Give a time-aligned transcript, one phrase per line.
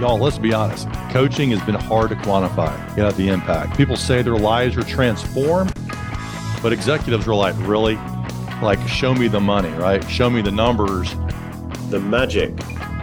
[0.00, 0.88] Y'all, let's be honest.
[1.10, 2.96] Coaching has been hard to quantify.
[2.96, 3.76] You know, the impact.
[3.76, 5.72] People say their lives are transformed,
[6.60, 7.94] but executives are like, really?
[8.60, 10.02] Like, show me the money, right?
[10.10, 11.14] Show me the numbers.
[11.90, 12.52] The magic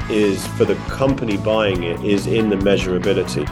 [0.10, 3.48] is for the company buying it is in the measurability.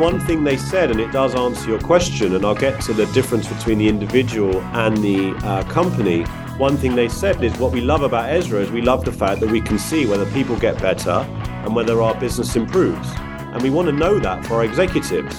[0.00, 3.06] One thing they said, and it does answer your question, and I'll get to the
[3.12, 6.24] difference between the individual and the uh, company.
[6.58, 9.40] One thing they said is what we love about Ezra is we love the fact
[9.40, 11.24] that we can see whether people get better
[11.66, 13.08] and whether our business improves.
[13.16, 15.36] And we want to know that for our executives.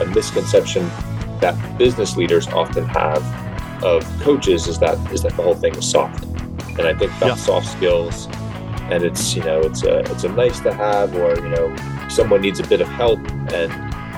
[0.00, 0.88] A misconception
[1.40, 3.22] that business leaders often have
[3.82, 6.24] of coaches is that is that the whole thing is soft.
[6.78, 7.34] And I think about yeah.
[7.34, 8.28] soft skills
[8.90, 12.40] and it's you know it's a it's a nice to have or you know someone
[12.40, 13.18] needs a bit of help
[13.52, 13.72] and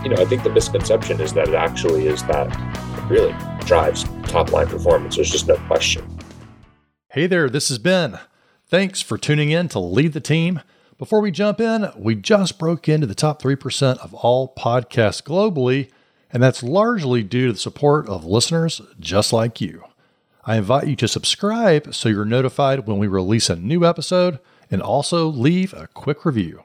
[0.05, 4.05] you know I think the misconception is that it actually is that it really drives
[4.25, 5.17] top line performance.
[5.17, 6.05] There's just no question.
[7.09, 8.21] Hey there, this is Ben.
[8.67, 10.61] Thanks for tuning in to Lead the Team.
[11.01, 15.91] Before we jump in, we just broke into the top 3% of all podcasts globally,
[16.31, 19.83] and that's largely due to the support of listeners just like you.
[20.45, 24.41] I invite you to subscribe so you're notified when we release a new episode
[24.71, 26.65] and also leave a quick review.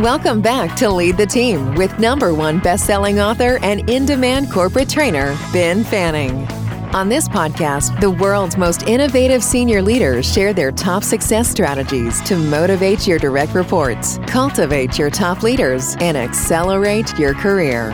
[0.00, 5.38] Welcome back to Lead the Team with number one best-selling author and in-demand corporate trainer,
[5.52, 6.48] Ben Fanning.
[6.94, 12.34] On this podcast, the world's most innovative senior leaders share their top success strategies to
[12.34, 17.92] motivate your direct reports, cultivate your top leaders, and accelerate your career.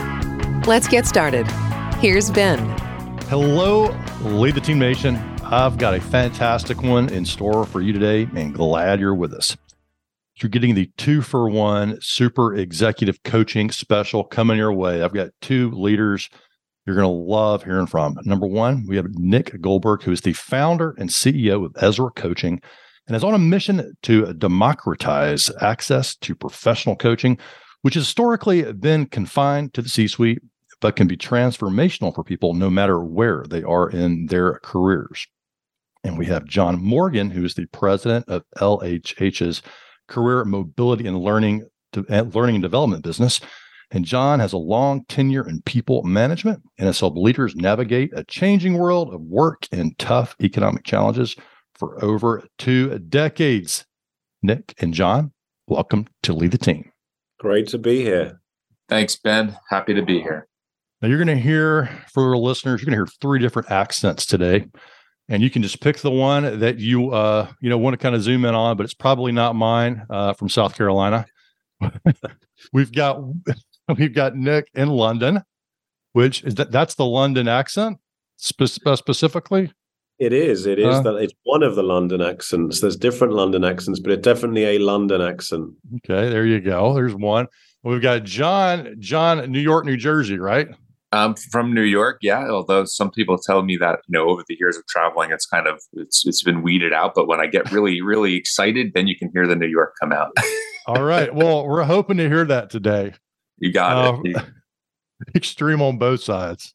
[0.65, 1.45] Let's get started.
[1.99, 2.57] Here's Ben.
[3.27, 3.87] Hello,
[4.21, 5.17] Lead the Team Nation.
[5.43, 9.57] I've got a fantastic one in store for you today and glad you're with us.
[10.37, 15.01] You're getting the two for one super executive coaching special coming your way.
[15.01, 16.29] I've got two leaders
[16.85, 18.17] you're going to love hearing from.
[18.23, 22.61] Number one, we have Nick Goldberg, who is the founder and CEO of Ezra Coaching
[23.07, 27.37] and is on a mission to democratize access to professional coaching,
[27.81, 30.39] which has historically been confined to the C suite,
[30.81, 35.27] but can be transformational for people no matter where they are in their careers.
[36.03, 39.63] And we have John Morgan, who is the president of LHH's
[40.07, 43.39] Career Mobility and Learning, Learning and Development business
[43.95, 48.25] and John has a long tenure in people management and has helped leaders navigate a
[48.25, 51.37] changing world of work and tough economic challenges
[51.75, 53.85] for over two decades.
[54.43, 55.31] Nick and John,
[55.67, 56.91] welcome to Lead the Team.
[57.39, 58.41] Great to be here.
[58.89, 59.55] Thanks, Ben.
[59.69, 60.45] Happy to be here.
[61.01, 64.25] Now, you're going to hear, for our listeners, you're going to hear three different accents
[64.25, 64.65] today.
[65.29, 68.13] And you can just pick the one that you uh, you know want to kind
[68.13, 71.25] of zoom in on, but it's probably not mine uh, from South Carolina.
[72.73, 73.21] We've got
[73.97, 75.43] we've got Nick in London,
[76.13, 77.99] which is that that's the London accent
[78.37, 79.71] spe- uh, specifically.
[80.17, 80.65] It is.
[80.65, 82.79] It is uh, that it's one of the London accents.
[82.79, 85.73] There's different London accents, but it's definitely a London accent.
[85.97, 86.93] Okay, there you go.
[86.93, 87.47] There's one.
[87.83, 90.69] We've got John, John, New York, New Jersey, right?
[91.11, 92.47] Um, from New York, yeah.
[92.49, 95.67] Although some people tell me that you know over the years of traveling, it's kind
[95.67, 97.13] of it's it's been weeded out.
[97.13, 100.13] But when I get really really excited, then you can hear the New York come
[100.13, 100.31] out.
[100.87, 101.33] All right.
[101.33, 103.13] Well, we're hoping to hear that today.
[103.57, 104.45] You got uh, it.
[105.35, 106.73] extreme on both sides.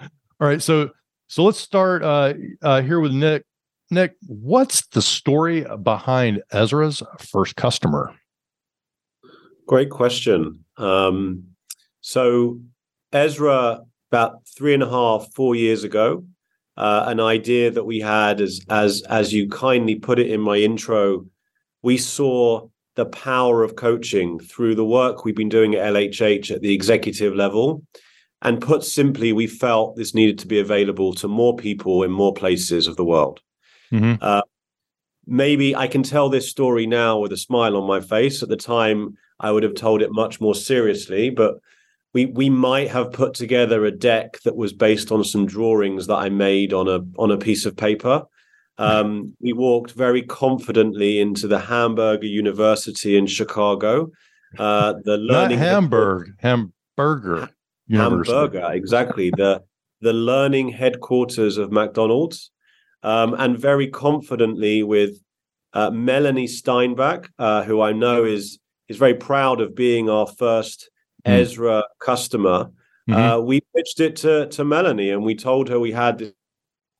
[0.00, 0.90] All right, so
[1.28, 3.44] so let's start uh, uh, here with Nick.
[3.90, 8.14] Nick, what's the story behind Ezra's first customer?
[9.66, 10.64] Great question.
[10.76, 11.44] Um,
[12.00, 12.60] so
[13.12, 16.24] Ezra, about three and a half, four years ago,
[16.76, 20.56] uh, an idea that we had, as as as you kindly put it in my
[20.56, 21.26] intro,
[21.82, 26.62] we saw the power of coaching through the work we've been doing at LHH at
[26.62, 27.82] the executive level.
[28.42, 32.34] And put simply, we felt this needed to be available to more people in more
[32.34, 33.40] places of the world.
[33.92, 34.22] Mm-hmm.
[34.22, 34.42] Uh,
[35.26, 38.42] maybe I can tell this story now with a smile on my face.
[38.42, 41.56] At the time, I would have told it much more seriously, but
[42.12, 46.16] we we might have put together a deck that was based on some drawings that
[46.16, 48.22] I made on a on a piece of paper
[48.78, 54.10] um, we walked very confidently into the Hamburger University in Chicago.
[54.58, 57.50] Uh, the learning Not Hamburg, Hamburger,
[57.88, 58.32] University.
[58.32, 59.62] Hamburger, exactly the
[60.02, 62.50] the learning headquarters of McDonald's,
[63.02, 65.18] um, and very confidently with
[65.72, 68.58] uh, Melanie Steinbach, uh, who I know is
[68.88, 70.90] is very proud of being our first
[71.26, 71.32] mm.
[71.32, 72.70] Ezra customer.
[73.08, 73.14] Mm-hmm.
[73.14, 76.32] Uh, we pitched it to to Melanie, and we told her we had this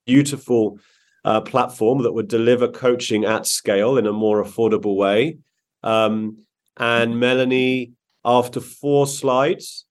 [0.07, 0.79] beautiful
[1.27, 5.37] uh, platform that would deliver coaching at scale in a more affordable way.
[5.83, 6.39] Um,
[6.77, 7.93] and Melanie,
[8.25, 9.87] after four slides,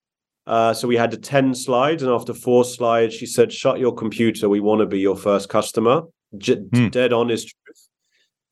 [0.47, 3.93] uh, so we had the 10 slides, and after four slides, she said, Shut your
[3.93, 4.47] computer.
[4.47, 6.03] We want to be your first customer.
[6.37, 6.89] J- mm.
[6.91, 7.87] Dead honest truth.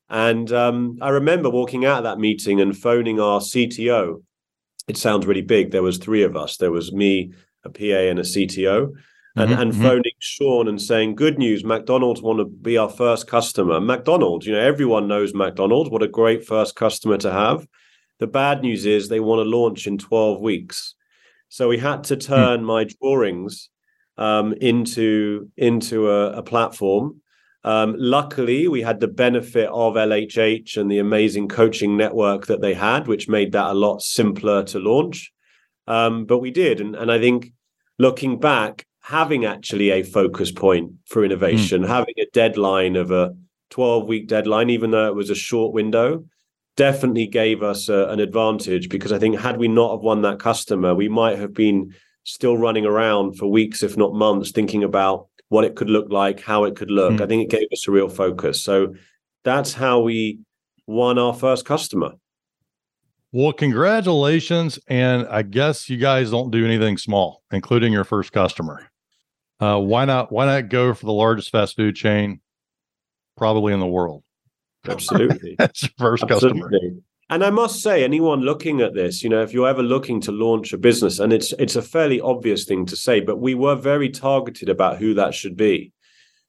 [0.09, 4.24] And um, I remember walking out of that meeting and phoning our CTO.
[4.89, 5.71] It sounds really big.
[5.71, 6.57] There was three of us.
[6.57, 7.31] There was me,
[7.63, 8.91] a PA, and a CTO
[9.35, 9.81] and, mm-hmm, and mm-hmm.
[9.81, 14.53] phoning Sean and saying, "Good news, McDonald's want to be our first customer." McDonald's, you
[14.53, 15.89] know, everyone knows McDonald's.
[15.89, 17.68] What a great first customer to have.
[18.19, 20.95] The bad news is they want to launch in twelve weeks,
[21.50, 22.21] so we had to hmm.
[22.21, 22.65] turn mm.
[22.65, 23.69] my drawings
[24.18, 27.21] um, into into a, a platform.
[27.65, 32.74] Um, luckily, we had the benefit of LHH and the amazing coaching network that they
[32.74, 35.31] had, which made that a lot simpler to launch.
[35.88, 37.53] Um, but we did, and, and I think
[37.97, 41.88] looking back, having actually a focus point for innovation, mm.
[41.88, 43.35] having a deadline of a
[43.69, 46.23] 12 week deadline, even though it was a short window,
[46.77, 50.39] definitely gave us a, an advantage because I think had we not have won that
[50.39, 55.27] customer, we might have been still running around for weeks, if not months, thinking about
[55.50, 57.13] what it could look like, how it could look.
[57.13, 57.21] Mm.
[57.21, 58.63] I think it gave us a real focus.
[58.63, 58.95] So
[59.44, 60.39] that's how we
[60.88, 62.13] won our first customer.
[63.33, 64.79] Well, congratulations.
[64.88, 68.89] And I guess you guys don't do anything small, including your first customer.
[69.63, 70.30] Uh, why not?
[70.30, 72.42] Why not go for the largest fast food chain,
[73.38, 74.24] probably in the world?
[74.89, 76.62] Absolutely, that's your first Absolutely.
[76.62, 77.01] customer.
[77.30, 80.33] And I must say, anyone looking at this, you know, if you're ever looking to
[80.33, 83.75] launch a business, and it's it's a fairly obvious thing to say, but we were
[83.75, 85.94] very targeted about who that should be.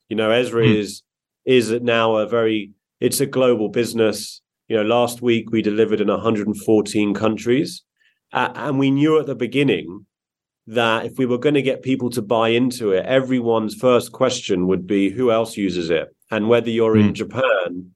[0.08, 0.72] You know, Ezra hmm.
[0.72, 1.04] is
[1.44, 4.42] is now a very it's a global business.
[4.66, 7.84] You know, last week we delivered in 114 countries,
[8.32, 10.04] uh, and we knew at the beginning
[10.66, 14.66] that if we were going to get people to buy into it, everyone's first question
[14.66, 16.14] would be who else uses it?
[16.30, 17.00] And whether you're mm.
[17.00, 17.12] in hmm.
[17.12, 17.94] Japan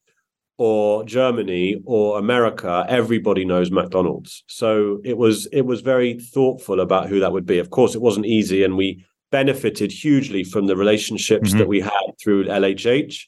[0.59, 4.44] or Germany or America, everybody knows McDonald's.
[4.49, 7.59] So it was it was very thoughtful about who that would be.
[7.59, 11.59] Of course, it wasn't easy, and we benefited hugely from the relationships mm-hmm.
[11.59, 13.26] that we had through LHH.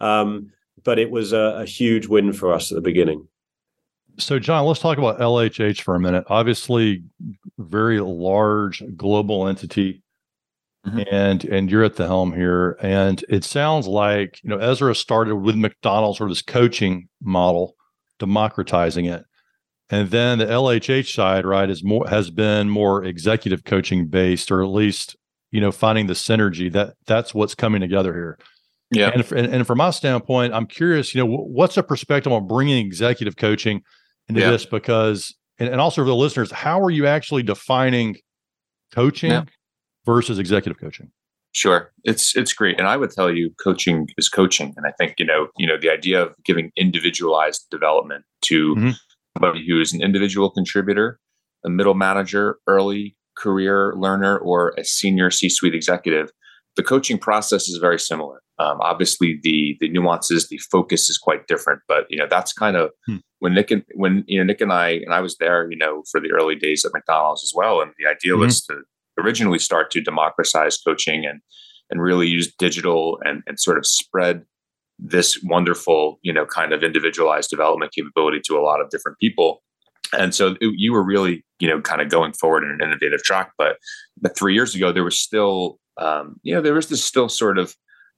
[0.00, 0.50] Um,
[0.84, 3.26] but it was a, a huge win for us at the beginning.
[4.18, 6.24] So, John, let's talk about LHH for a minute.
[6.28, 7.04] Obviously,
[7.58, 10.02] very large global entity,
[10.86, 11.02] mm-hmm.
[11.10, 12.76] and and you're at the helm here.
[12.80, 17.76] And it sounds like you know Ezra started with McDonald's or this coaching model,
[18.18, 19.24] democratizing it,
[19.90, 24.62] and then the LHH side, right, is more has been more executive coaching based, or
[24.62, 25.16] at least
[25.52, 28.38] you know finding the synergy that that's what's coming together here.
[28.90, 29.10] Yeah.
[29.10, 32.86] And, and, and from my standpoint, I'm curious, you know, what's a perspective on bringing
[32.86, 33.82] executive coaching
[34.28, 34.50] into yeah.
[34.50, 38.16] this because and, and, also for the listeners, how are you actually defining
[38.94, 39.44] coaching yeah.
[40.06, 41.10] versus executive coaching?
[41.52, 41.92] Sure.
[42.04, 42.78] It's it's great.
[42.78, 44.74] And I would tell you coaching is coaching.
[44.76, 48.90] And I think, you know, you know, the idea of giving individualized development to mm-hmm.
[49.36, 51.18] somebody who is an individual contributor,
[51.64, 56.30] a middle manager, early career learner, or a senior C-suite executive,
[56.76, 58.42] the coaching process is very similar.
[58.58, 62.76] Um, obviously, the the nuances, the focus is quite different, but you know that's kind
[62.76, 63.16] of hmm.
[63.40, 66.02] When Nick and when you know Nick and I and I was there, you know,
[66.10, 68.42] for the early days at McDonald's as well, and the idea mm-hmm.
[68.42, 68.82] was to
[69.18, 71.40] originally start to democratize coaching and
[71.90, 74.44] and really use digital and and sort of spread
[74.98, 79.62] this wonderful you know kind of individualized development capability to a lot of different people
[80.12, 83.22] and so it, you were really you know kind of going forward in an innovative
[83.22, 83.76] track but
[84.20, 87.58] but three years ago there was still um, you know there was this still sort
[87.58, 87.74] of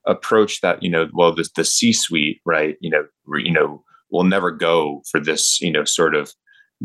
[0.07, 3.83] approach that you know well the, the c suite right you know re, you know
[4.11, 6.33] will never go for this you know sort of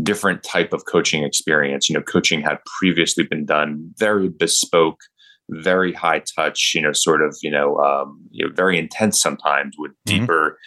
[0.02, 1.88] different type of coaching experience.
[1.88, 5.00] You know coaching had previously been done very bespoke
[5.50, 9.76] very high touch you know sort of you know um, you know very intense sometimes
[9.78, 10.20] with mm-hmm.
[10.20, 10.58] deeper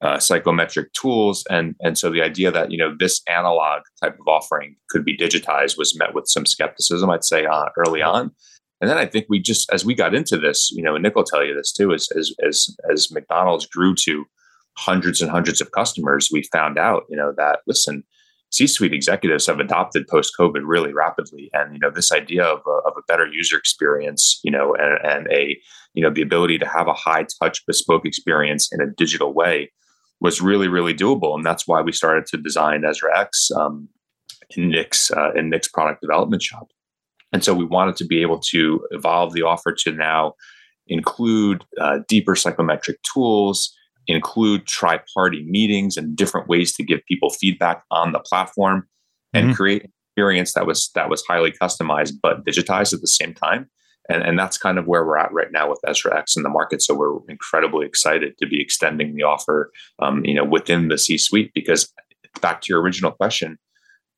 [0.00, 1.44] uh, psychometric tools.
[1.50, 5.16] And and so the idea that you know this analog type of offering could be
[5.16, 8.30] digitized was met with some skepticism i'd say uh, early on.
[8.80, 11.16] And then I think we just, as we got into this, you know, and Nick
[11.16, 14.24] will tell you this too, as as as as McDonald's grew to
[14.78, 18.04] hundreds and hundreds of customers, we found out, you know, that listen,
[18.50, 22.94] C-suite executives have adopted post-COVID really rapidly, and you know, this idea of a, of
[22.96, 25.58] a better user experience, you know, and, and a
[25.94, 29.70] you know the ability to have a high-touch, bespoke experience in a digital way
[30.20, 33.88] was really really doable, and that's why we started to design Ezra X um,
[34.56, 36.68] in Nick's uh, in Nick's product development shop.
[37.32, 40.32] And so we wanted to be able to evolve the offer to now
[40.86, 43.76] include uh, deeper psychometric tools,
[44.08, 48.88] include tri party meetings and different ways to give people feedback on the platform
[49.34, 49.54] and mm-hmm.
[49.54, 53.68] create an experience that was that was highly customized but digitized at the same time.
[54.10, 56.48] And, and that's kind of where we're at right now with Ezra X in the
[56.48, 56.80] market.
[56.80, 61.52] So we're incredibly excited to be extending the offer, um, you know, within the C-suite.
[61.54, 61.92] Because
[62.40, 63.58] back to your original question,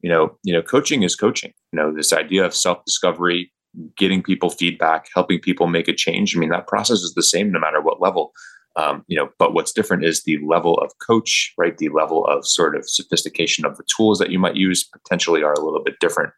[0.00, 1.52] you know, you know, coaching is coaching.
[1.73, 3.52] You know, this idea of self-discovery,
[3.97, 6.37] getting people feedback, helping people make a change.
[6.37, 8.32] I mean, that process is the same no matter what level.
[8.77, 11.77] Um, you know, but what's different is the level of coach, right?
[11.77, 15.53] The level of sort of sophistication of the tools that you might use potentially are
[15.53, 16.33] a little bit different.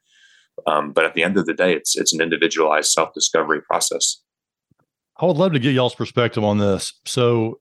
[0.67, 4.21] Um, but at the end of the day, it's it's an individualized self discovery process.
[5.19, 6.95] I would love to get y'all's perspective on this.
[7.05, 7.61] So,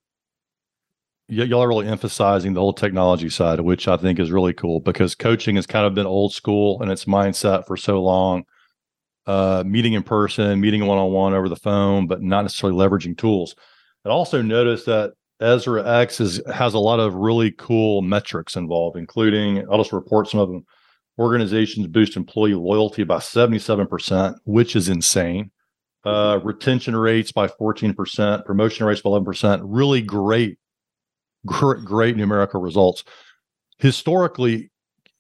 [1.30, 4.80] y- y'all are really emphasizing the whole technology side, which I think is really cool
[4.80, 8.46] because coaching has kind of been old school in its mindset for so long.
[9.28, 13.16] Uh, meeting in person, meeting one on one over the phone, but not necessarily leveraging
[13.16, 13.56] tools.
[14.06, 18.98] I also notice that Ezra X is, has a lot of really cool metrics involved,
[18.98, 20.66] including I'll just report some of them.
[21.20, 25.52] Organizations boost employee loyalty by 77%, which is insane.
[26.04, 29.62] Uh, retention rates by 14%, promotion rates by 11%.
[29.64, 30.58] Really great,
[31.46, 33.04] great, great numerical results.
[33.78, 34.72] Historically,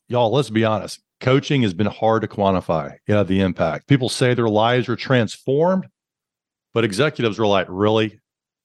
[0.07, 3.87] y'all, let's be honest, coaching has been hard to quantify you know, the impact.
[3.87, 5.87] People say their lives are transformed,
[6.73, 8.20] but executives are like, really?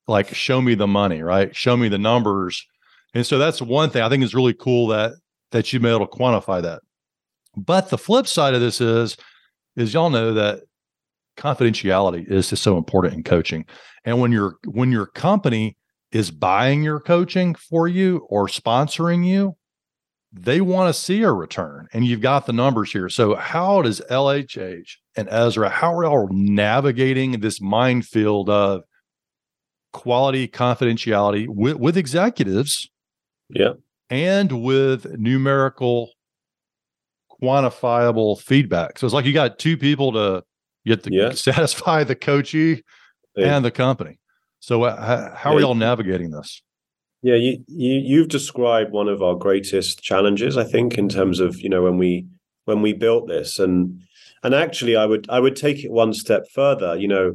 [0.08, 1.54] Like, show me the money, right?
[1.54, 2.66] Show me the numbers.
[3.14, 5.12] And so that's one thing I think is really cool that
[5.52, 6.82] that you've been able to quantify that.
[7.56, 9.16] But the flip side of this is,
[9.76, 10.62] is y'all know that
[11.36, 13.64] confidentiality is just so important in coaching.
[14.04, 15.76] And when your when your company
[16.12, 19.56] is buying your coaching for you or sponsoring you,
[20.32, 21.88] they want to see a return.
[21.92, 23.08] And you've got the numbers here.
[23.08, 28.82] So how does LHH and Ezra, how are y'all navigating this minefield of
[29.96, 32.88] quality confidentiality with, with executives?
[33.48, 33.72] Yeah.
[34.10, 36.10] And with numerical
[37.42, 38.98] quantifiable feedback.
[38.98, 40.44] So it's like you got two people to
[40.84, 41.30] get to yeah.
[41.34, 42.82] satisfy the coachee
[43.34, 43.56] yeah.
[43.56, 44.18] and the company.
[44.60, 46.62] So uh, how are y'all navigating this?
[47.22, 51.60] Yeah, you, you you've described one of our greatest challenges, I think, in terms of
[51.60, 52.26] you know when we
[52.66, 54.00] when we built this, and
[54.42, 56.96] and actually, I would I would take it one step further.
[56.96, 57.34] You know,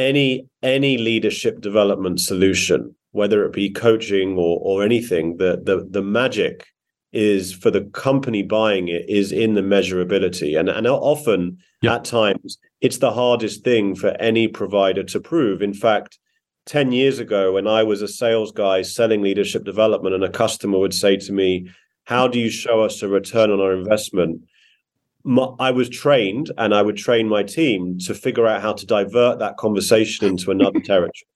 [0.00, 6.02] any any leadership development solution, whether it be coaching or or anything, the the the
[6.02, 6.66] magic
[7.12, 10.58] is for the company buying it is in the measurability.
[10.58, 15.62] And and often at times it's the hardest thing for any provider to prove.
[15.62, 16.18] In fact
[16.66, 20.78] 10 years ago when i was a sales guy selling leadership development and a customer
[20.78, 21.66] would say to me
[22.04, 24.42] how do you show us a return on our investment
[25.58, 29.38] I was trained and I would train my team to figure out how to divert
[29.38, 31.26] that conversation into another territory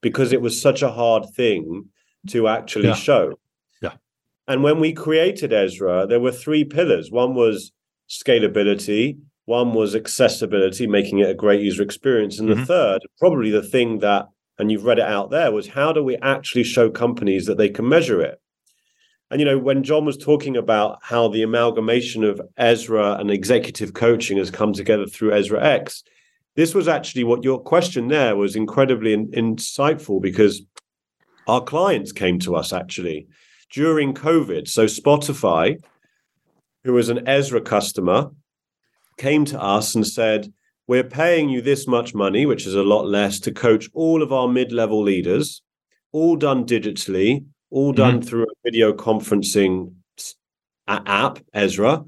[0.00, 1.88] because it was such a hard thing
[2.28, 2.94] to actually yeah.
[2.94, 3.38] show.
[3.80, 3.94] Yeah.
[4.46, 7.10] And when we created Ezra, there were three pillars.
[7.10, 7.72] One was
[8.08, 12.38] scalability, one was accessibility, making it a great user experience.
[12.38, 12.60] And mm-hmm.
[12.60, 14.26] the third, probably the thing that,
[14.58, 17.68] and you've read it out there, was how do we actually show companies that they
[17.68, 18.40] can measure it?
[19.32, 23.94] And you know, when John was talking about how the amalgamation of Ezra and executive
[23.94, 26.04] coaching has come together through Ezra X,
[26.54, 30.60] this was actually what your question there was incredibly in, insightful because
[31.48, 33.26] our clients came to us actually
[33.70, 34.68] during COVID.
[34.68, 35.82] So Spotify,
[36.84, 38.32] who was an Ezra customer,
[39.16, 40.52] came to us and said,
[40.86, 44.30] We're paying you this much money, which is a lot less, to coach all of
[44.30, 45.62] our mid level leaders,
[46.12, 48.28] all done digitally, all done mm-hmm.
[48.28, 49.94] through a video conferencing
[50.86, 52.04] app, Ezra.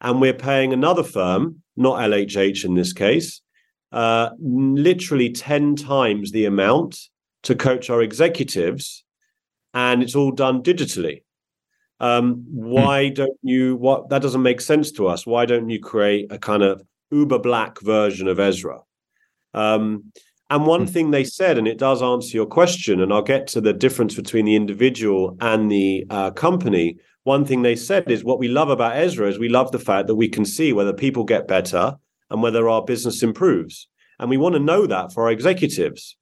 [0.00, 3.40] And we're paying another firm, not LHH in this case,
[3.92, 6.98] uh, literally 10 times the amount
[7.44, 9.04] to coach our executives
[9.72, 11.22] and it's all done digitally.
[12.00, 13.14] Um, why hmm.
[13.14, 13.76] don't you?
[13.76, 15.26] What that doesn't make sense to us.
[15.26, 18.80] Why don't you create a kind of uber black version of Ezra?
[19.52, 20.12] Um,
[20.54, 20.92] and one hmm.
[20.92, 24.14] thing they said, and it does answer your question, and I'll get to the difference
[24.14, 26.96] between the individual and the uh, company.
[27.24, 30.06] One thing they said is what we love about Ezra is we love the fact
[30.06, 31.96] that we can see whether people get better
[32.30, 33.88] and whether our business improves.
[34.20, 36.16] And we want to know that for our executives.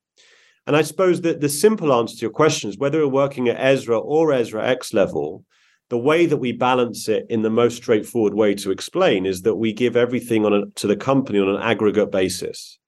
[0.66, 3.60] And I suppose that the simple answer to your question is whether we're working at
[3.60, 5.44] Ezra or Ezra X level,
[5.90, 9.56] the way that we balance it in the most straightforward way to explain is that
[9.56, 12.78] we give everything on a, to the company on an aggregate basis.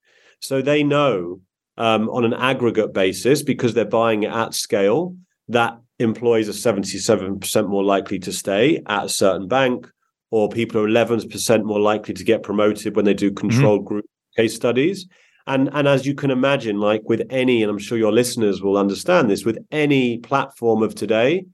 [0.40, 1.40] So they know
[1.76, 5.16] um, on an aggregate basis because they're buying it at scale
[5.48, 9.88] that employees are 77% more likely to stay at a certain bank,
[10.30, 13.86] or people are 11% more likely to get promoted when they do control mm-hmm.
[13.86, 15.06] group case studies.
[15.46, 18.78] And and as you can imagine, like with any, and I'm sure your listeners will
[18.78, 21.44] understand this, with any platform of today,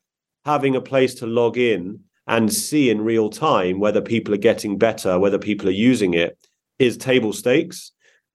[0.45, 4.79] having a place to log in and see in real time whether people are getting
[4.79, 6.39] better, whether people are using it,
[6.79, 7.91] is table stakes.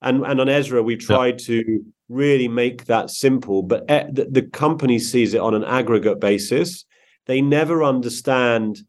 [0.06, 1.48] And and on Ezra, we've tried yeah.
[1.48, 6.86] to really make that simple, but the, the company sees it on an aggregate basis.
[7.26, 8.82] They never understand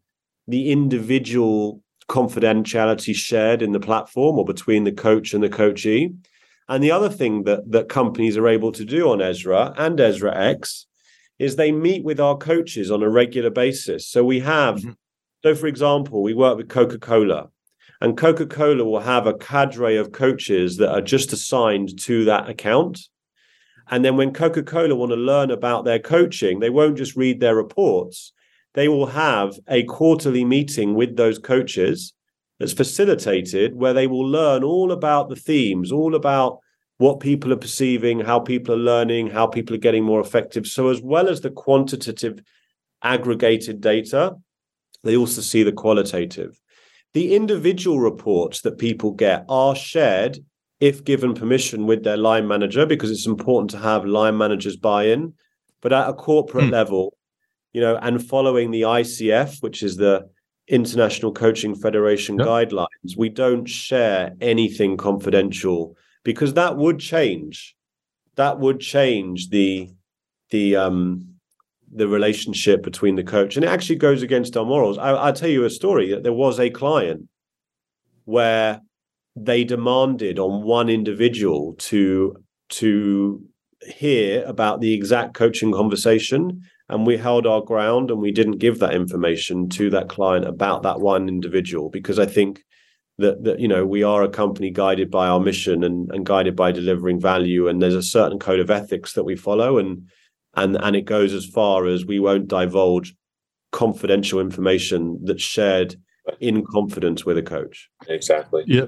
[0.47, 6.13] the individual confidentiality shared in the platform or between the coach and the coachee
[6.69, 10.37] And the other thing that that companies are able to do on Ezra and Ezra
[10.37, 10.87] X
[11.39, 14.09] is they meet with our coaches on a regular basis.
[14.09, 14.93] So we have, mm-hmm.
[15.43, 17.51] so for example, we work with Coca Cola,
[18.01, 22.49] and Coca Cola will have a cadre of coaches that are just assigned to that
[22.49, 23.01] account.
[23.89, 27.41] And then when Coca Cola want to learn about their coaching, they won't just read
[27.41, 28.33] their reports.
[28.75, 32.13] They will have a quarterly meeting with those coaches
[32.59, 36.59] that's facilitated where they will learn all about the themes, all about
[36.99, 40.67] what people are perceiving, how people are learning, how people are getting more effective.
[40.67, 42.41] So, as well as the quantitative
[43.03, 44.37] aggregated data,
[45.05, 46.59] they also see the qualitative.
[47.17, 50.37] The individual reports that people get are shared
[50.81, 55.05] if given permission with their line manager because it's important to have line managers buy
[55.05, 55.33] in.
[55.81, 56.73] But at a corporate mm.
[56.73, 57.17] level,
[57.73, 60.29] you know, and following the ICF, which is the
[60.69, 62.49] International Coaching Federation yep.
[62.49, 67.75] guidelines, we don't share anything confidential because that would change.
[68.35, 69.89] That would change the
[70.51, 71.36] the um
[71.93, 74.99] the relationship between the coach, and it actually goes against our morals.
[74.99, 77.29] I, I'll tell you a story that there was a client
[78.25, 78.81] where
[79.37, 82.37] they demanded on one individual to
[82.69, 83.43] to
[83.87, 88.79] hear about the exact coaching conversation and we held our ground and we didn't give
[88.79, 92.65] that information to that client about that one individual because i think
[93.19, 96.57] that that you know we are a company guided by our mission and, and guided
[96.57, 100.09] by delivering value and there's a certain code of ethics that we follow and
[100.57, 103.15] and and it goes as far as we won't divulge
[103.73, 105.97] confidential information that's shared
[106.41, 107.89] in confidence with a coach.
[108.09, 108.65] Exactly.
[108.67, 108.87] Yeah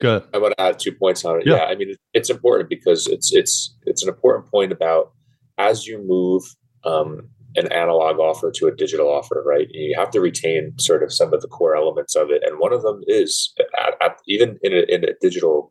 [0.00, 1.42] good i want to add two points on it.
[1.44, 5.10] Yeah, yeah i mean it's important because it's it's it's an important point about
[5.58, 6.44] as you move
[6.84, 9.66] um, an analog offer to a digital offer, right?
[9.70, 12.72] You have to retain sort of some of the core elements of it, and one
[12.72, 15.70] of them is at, at, even in a, in a digital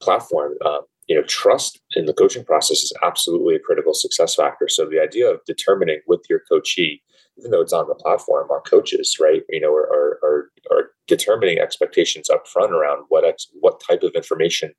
[0.00, 0.54] platform.
[0.64, 4.68] Um, you know, trust in the coaching process is absolutely a critical success factor.
[4.68, 7.02] So the idea of determining with your coachee,
[7.38, 9.42] even though it's on the platform, our coaches, right?
[9.48, 14.12] You know, are are, are determining expectations up front around what ex, what type of
[14.14, 14.72] information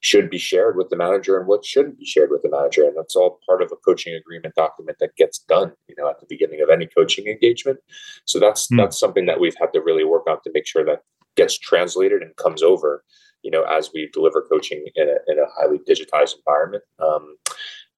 [0.00, 2.84] should be shared with the manager and what shouldn't be shared with the manager.
[2.84, 6.20] And that's all part of a coaching agreement document that gets done, you know, at
[6.20, 7.78] the beginning of any coaching engagement.
[8.24, 8.78] So that's mm.
[8.78, 11.00] that's something that we've had to really work on to make sure that
[11.36, 13.04] gets translated and comes over,
[13.46, 16.82] you know, as we deliver coaching in a, in a highly digitized environment.
[16.98, 17.36] Um,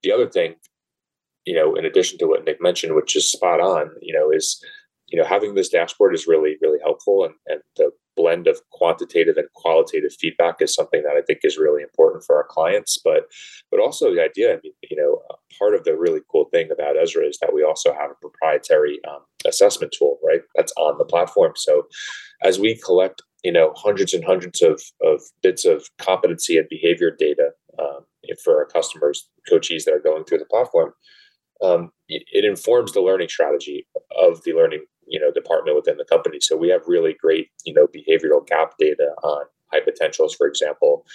[0.03, 0.53] the other thing,
[1.45, 4.63] you know, in addition to what Nick mentioned, which is spot on, you know, is
[5.07, 9.37] you know having this dashboard is really really helpful and, and the blend of quantitative
[9.37, 12.99] and qualitative feedback is something that I think is really important for our clients.
[13.03, 13.23] But
[13.71, 15.19] but also the idea, I mean, you know,
[15.57, 18.99] part of the really cool thing about Ezra is that we also have a proprietary
[19.09, 20.41] um, assessment tool, right?
[20.53, 21.53] That's on the platform.
[21.55, 21.87] So
[22.43, 27.11] as we collect, you know, hundreds and hundreds of of bits of competency and behavior
[27.17, 28.05] data um,
[28.43, 30.93] for our customers, coaches that are going through the platform.
[31.61, 33.85] Um, it, it informs the learning strategy
[34.17, 36.39] of the learning you know department within the company.
[36.39, 41.05] So we have really great you know behavioral gap data on high potentials, for example,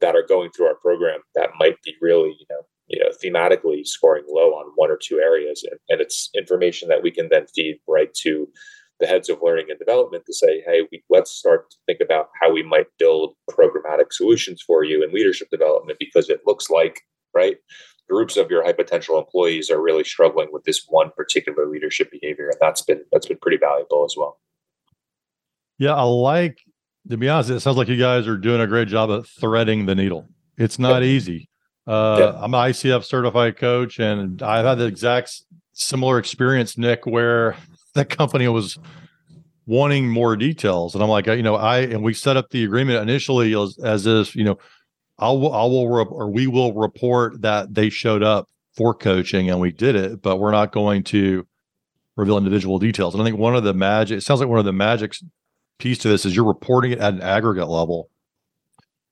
[0.00, 3.86] that are going through our program that might be really you know you know thematically
[3.86, 7.46] scoring low on one or two areas, and, and it's information that we can then
[7.54, 8.48] feed right to
[9.02, 12.28] the heads of learning and development to say, hey, we, let's start to think about
[12.40, 17.00] how we might build programmatic solutions for you in leadership development because it looks like
[17.34, 17.56] right
[18.08, 22.48] groups of your high potential employees are really struggling with this one particular leadership behavior
[22.48, 24.38] and that's been that's been pretty valuable as well
[25.78, 26.58] yeah i like
[27.08, 29.86] to be honest it sounds like you guys are doing a great job of threading
[29.86, 31.08] the needle it's not yeah.
[31.08, 31.48] easy
[31.86, 32.42] uh, yeah.
[32.42, 37.56] i'm an icf certified coach and i've had the exact similar experience nick where
[37.94, 38.78] the company was
[39.66, 43.00] wanting more details and i'm like you know i and we set up the agreement
[43.00, 44.58] initially as, as if you know
[45.18, 49.60] I will, I will, or we will report that they showed up for coaching and
[49.60, 51.46] we did it, but we're not going to
[52.16, 53.14] reveal individual details.
[53.14, 55.14] And I think one of the magic, it sounds like one of the magic
[55.78, 58.10] piece to this is you're reporting it at an aggregate level,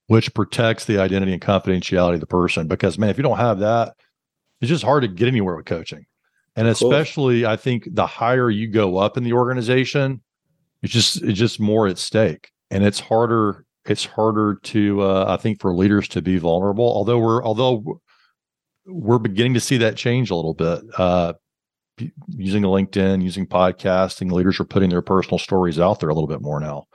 [0.08, 2.66] which protects the identity and confidentiality of the person.
[2.66, 3.94] Because man, if you don't have that,
[4.60, 6.06] it's just hard to get anywhere with coaching.
[6.56, 7.46] And especially.
[7.46, 10.20] I think the higher you go up in the organization,
[10.82, 15.36] it's just it's just more at stake, and it's harder it's harder to uh, I
[15.36, 16.84] think for leaders to be vulnerable.
[16.84, 18.00] Although we're although
[18.86, 20.82] we're beginning to see that change a little bit.
[20.98, 21.34] Uh,
[22.28, 26.40] using LinkedIn, using podcasting, leaders are putting their personal stories out there a little bit
[26.40, 26.86] more now.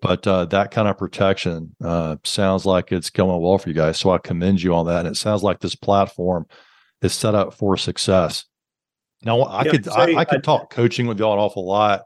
[0.00, 3.98] But uh, that kind of protection uh, sounds like it's going well for you guys.
[3.98, 5.06] So I commend you on that.
[5.06, 6.46] And it sounds like this platform
[7.00, 8.44] is set up for success.
[9.24, 12.02] Now I yeah, could I, I, could talk coaching with y'all an awful lot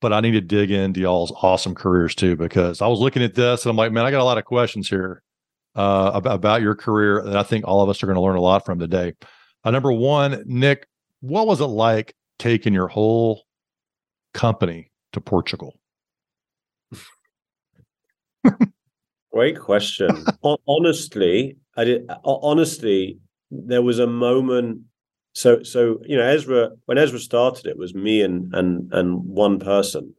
[0.00, 3.34] but I need to dig into y'all's awesome careers too because I was looking at
[3.34, 5.22] this and I'm like, man, I got a lot of questions here.
[5.74, 8.36] uh, about, about your career that I think all of us are going to learn
[8.36, 9.14] a lot from today.
[9.64, 10.88] Uh, number one, Nick,
[11.20, 13.44] what was it like taking your whole
[14.34, 15.78] company to Portugal?
[19.32, 20.24] Great question.
[20.66, 22.10] honestly, I did.
[22.24, 23.18] Honestly,
[23.50, 24.80] there was a moment.
[25.38, 26.70] So, so you know, Ezra.
[26.86, 30.14] When Ezra started, it was me and and and one person,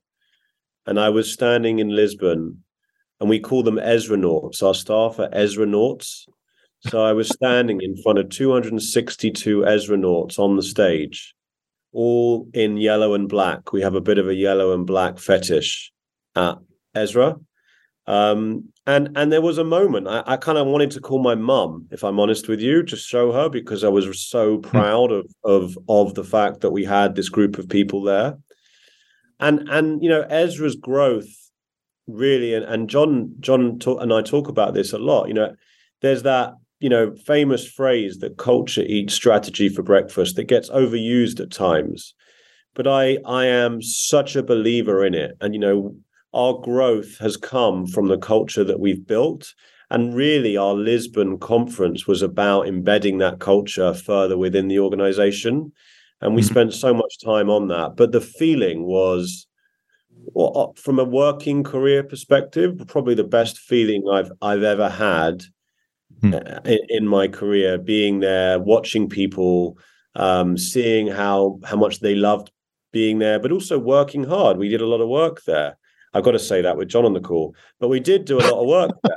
[0.85, 2.63] and I was standing in Lisbon,
[3.19, 4.63] and we call them Ezra Nauts.
[4.63, 6.25] Our staff are Ezra Nauts.
[6.87, 11.35] So I was standing in front of 262 Ezra Nauts on the stage,
[11.91, 13.73] all in yellow and black.
[13.73, 15.91] We have a bit of a yellow and black fetish
[16.37, 16.59] at
[16.95, 17.35] Ezra.
[18.09, 21.35] Um, and and there was a moment I, I kind of wanted to call my
[21.35, 24.61] mum, if I'm honest with you, to show her because I was so hmm.
[24.61, 28.39] proud of of of the fact that we had this group of people there.
[29.39, 31.29] And and you know Ezra's growth
[32.07, 35.27] really and, and John John talk, and I talk about this a lot.
[35.27, 35.53] You know,
[36.01, 41.39] there's that you know famous phrase that culture eats strategy for breakfast that gets overused
[41.39, 42.13] at times
[42.73, 45.93] but i i am such a believer in it and you know
[46.33, 49.53] our growth has come from the culture that we've built.
[49.91, 55.71] And really, our Lisbon conference was about embedding that culture further within the organization.
[56.21, 56.51] And we mm-hmm.
[56.51, 57.95] spent so much time on that.
[57.95, 59.47] But the feeling was,
[60.11, 65.43] well, uh, from a working career perspective, probably the best feeling I've I've ever had
[66.21, 66.67] mm.
[66.67, 67.79] in, in, my career.
[67.79, 69.79] Being there, watching people,
[70.15, 72.51] um, seeing how how much they loved
[72.91, 74.57] being there, but also working hard.
[74.57, 75.77] We did a lot of work there.
[76.13, 77.55] I've got to say that with John on the call.
[77.79, 79.15] But we did do a lot of work there.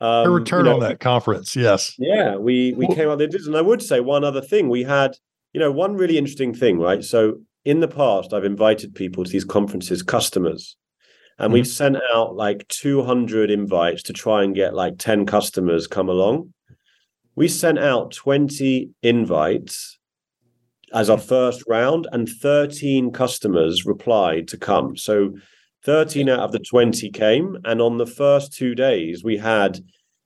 [0.00, 1.94] Um, a return you know, on that conference, yes.
[1.98, 3.28] Yeah, we we came out there.
[3.32, 4.68] And I would say one other thing.
[4.68, 5.16] We had,
[5.52, 7.02] you know, one really interesting thing, right?
[7.02, 10.76] So in the past, I've invited people to these conferences, customers,
[11.38, 11.54] and mm-hmm.
[11.54, 16.52] we've sent out like 200 invites to try and get like 10 customers come along.
[17.34, 19.98] We sent out 20 invites
[20.92, 24.96] as our first round, and 13 customers replied to come.
[24.96, 25.34] So
[25.88, 27.56] 13 out of the 20 came.
[27.64, 29.80] And on the first two days, we had,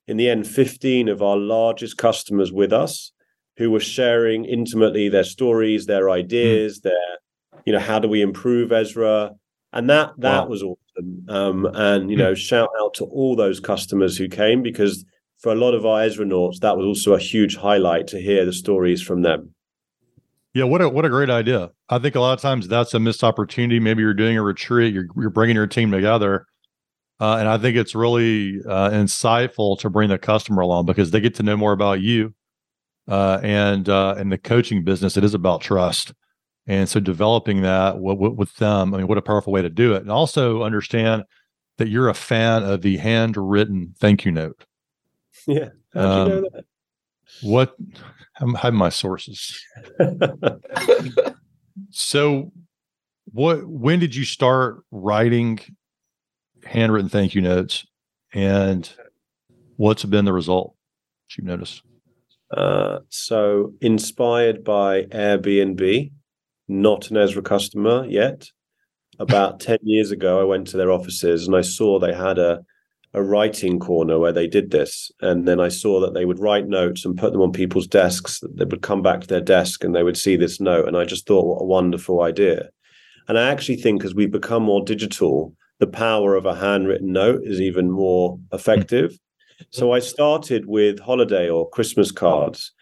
[0.09, 3.13] in the end, 15 of our largest customers with us
[3.59, 6.83] who were sharing intimately their stories, their ideas, mm.
[6.83, 9.31] their, you know, how do we improve Ezra?
[9.73, 10.49] And that that wow.
[10.49, 11.27] was awesome.
[11.29, 15.05] Um, and you know, shout out to all those customers who came because
[15.39, 18.45] for a lot of our Ezra Nauts, that was also a huge highlight to hear
[18.45, 19.55] the stories from them.
[20.55, 21.71] Yeah, what a what a great idea.
[21.89, 23.81] I think a lot of times that's a missed opportunity.
[23.81, 26.47] Maybe you're doing a retreat, you're you're bringing your team together,
[27.21, 31.21] uh, and I think it's really uh, insightful to bring the customer along because they
[31.21, 32.35] get to know more about you.
[33.09, 36.13] Uh, and uh, in the coaching business, it is about trust,
[36.67, 38.95] and so developing that w- w- with them.
[38.95, 41.25] I mean, what a powerful way to do it, and also understand
[41.79, 44.65] that you're a fan of the handwritten thank you note.
[45.47, 46.65] Yeah, how'd um, you know that?
[47.43, 47.77] What
[48.43, 49.65] I have my sources.
[51.91, 52.53] so,
[53.33, 53.67] what?
[53.67, 55.61] When did you start writing
[56.65, 57.87] handwritten thank you notes,
[58.33, 58.91] and
[59.77, 60.75] what's been the result?
[61.37, 61.83] You noticed.
[62.55, 66.13] Uh, so, inspired by Airbnb,
[66.69, 68.49] not an Ezra customer yet.
[69.19, 72.63] About 10 years ago, I went to their offices and I saw they had a
[73.15, 75.11] a writing corner where they did this.
[75.21, 78.41] And then I saw that they would write notes and put them on people's desks.
[78.55, 80.89] They would come back to their desk and they would see this note.
[80.89, 82.71] And I just thought, what a wonderful idea.
[83.29, 87.43] And I actually think as we become more digital, the power of a handwritten note
[87.45, 89.19] is even more effective.
[89.71, 92.73] So I started with holiday or Christmas cards.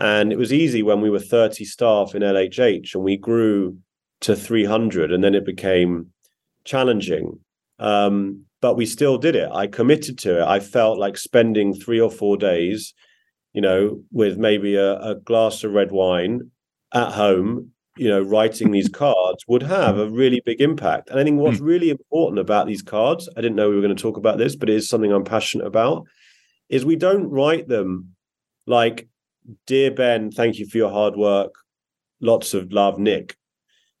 [0.00, 3.78] And it was easy when we were 30 staff in LHH and we grew
[4.20, 6.10] to 300 and then it became
[6.64, 7.38] challenging.
[7.78, 9.48] Um, but we still did it.
[9.52, 10.44] I committed to it.
[10.44, 12.94] I felt like spending three or four days,
[13.52, 16.50] you know, with maybe a, a glass of red wine
[16.94, 21.10] at home, you know, writing these cards would have a really big impact.
[21.10, 21.64] And I think what's hmm.
[21.64, 24.56] really important about these cards, I didn't know we were going to talk about this,
[24.56, 26.04] but it is something I'm passionate about,
[26.68, 28.16] is we don't write them
[28.66, 29.08] like,
[29.66, 31.54] Dear Ben, thank you for your hard work.
[32.20, 33.36] Lots of love, Nick.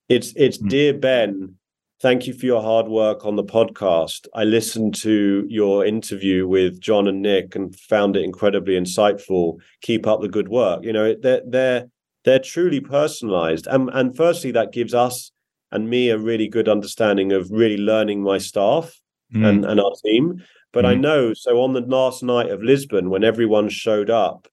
[0.08, 0.68] It's it's mm.
[0.68, 1.56] dear Ben,
[1.98, 4.26] Thank you for your hard work on the podcast.
[4.34, 9.56] I listened to your interview with John and Nick and found it incredibly insightful.
[9.80, 10.84] Keep up the good work.
[10.84, 11.86] You know, they're they're
[12.24, 13.66] they're truly personalized.
[13.66, 15.32] And and firstly, that gives us
[15.72, 19.00] and me a really good understanding of really learning my staff
[19.34, 19.44] mm.
[19.44, 20.42] and, and our team.
[20.72, 20.88] But mm.
[20.88, 24.48] I know so on the last night of Lisbon, when everyone showed up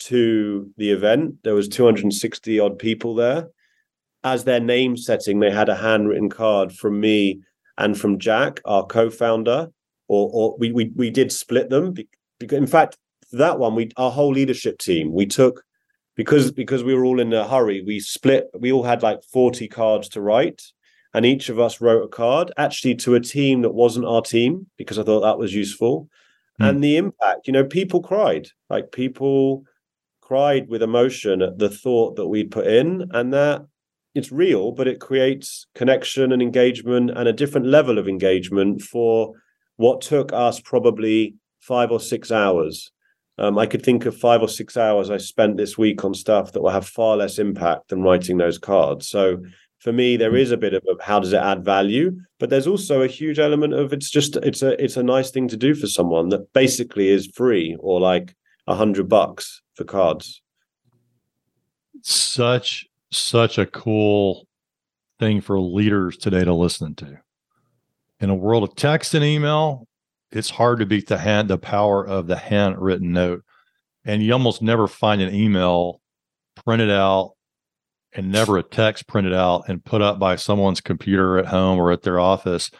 [0.00, 3.48] to the event, there was 260 odd people there
[4.24, 7.40] as their name setting, they had a handwritten card from me
[7.78, 9.68] and from Jack, our co-founder.
[10.08, 11.94] Or, or we, we we did split them.
[12.38, 12.98] Because in fact,
[13.32, 15.64] that one, we our whole leadership team, we took
[16.14, 19.68] because because we were all in a hurry, we split, we all had like 40
[19.68, 20.62] cards to write.
[21.14, 24.66] And each of us wrote a card actually to a team that wasn't our team
[24.76, 26.08] because I thought that was useful.
[26.60, 26.68] Mm.
[26.68, 28.48] And the impact, you know, people cried.
[28.68, 29.64] Like people
[30.20, 33.08] cried with emotion at the thought that we'd put in.
[33.12, 33.64] And that
[34.14, 39.34] it's real, but it creates connection and engagement and a different level of engagement for
[39.76, 42.92] what took us probably five or six hours.
[43.38, 46.52] Um, I could think of five or six hours I spent this week on stuff
[46.52, 49.08] that will have far less impact than writing those cards.
[49.08, 49.42] So
[49.80, 52.68] for me, there is a bit of, of how does it add value, but there's
[52.68, 55.74] also a huge element of it's just it's a it's a nice thing to do
[55.74, 58.36] for someone that basically is free or like
[58.68, 60.40] a hundred bucks for cards.
[62.02, 64.46] Such such a cool
[65.18, 67.18] thing for leaders today to listen to.
[68.20, 69.86] In a world of text and email,
[70.30, 73.44] it's hard to beat the hand the power of the handwritten note.
[74.04, 76.00] And you almost never find an email
[76.64, 77.32] printed out
[78.12, 81.90] and never a text printed out and put up by someone's computer at home or
[81.90, 82.70] at their office.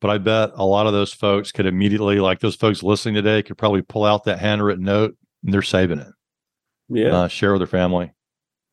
[0.00, 3.42] But I bet a lot of those folks could immediately, like those folks listening today,
[3.42, 6.12] could probably pull out that handwritten note and they're saving it.
[6.88, 7.08] Yeah.
[7.08, 8.12] Uh, share with their family.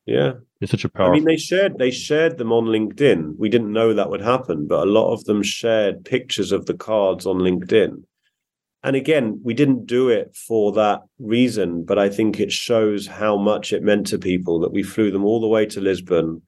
[0.06, 0.34] Yeah.
[0.60, 1.12] It's such a powerful.
[1.12, 3.34] I mean, they shared they shared them on LinkedIn.
[3.36, 6.74] We didn't know that would happen, but a lot of them shared pictures of the
[6.74, 8.04] cards on LinkedIn.
[8.82, 13.36] And again, we didn't do it for that reason, but I think it shows how
[13.36, 16.40] much it meant to people that we flew them all the way to Lisbon.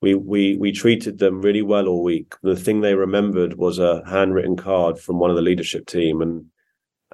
[0.00, 2.34] We we we treated them really well all week.
[2.42, 6.46] The thing they remembered was a handwritten card from one of the leadership team, and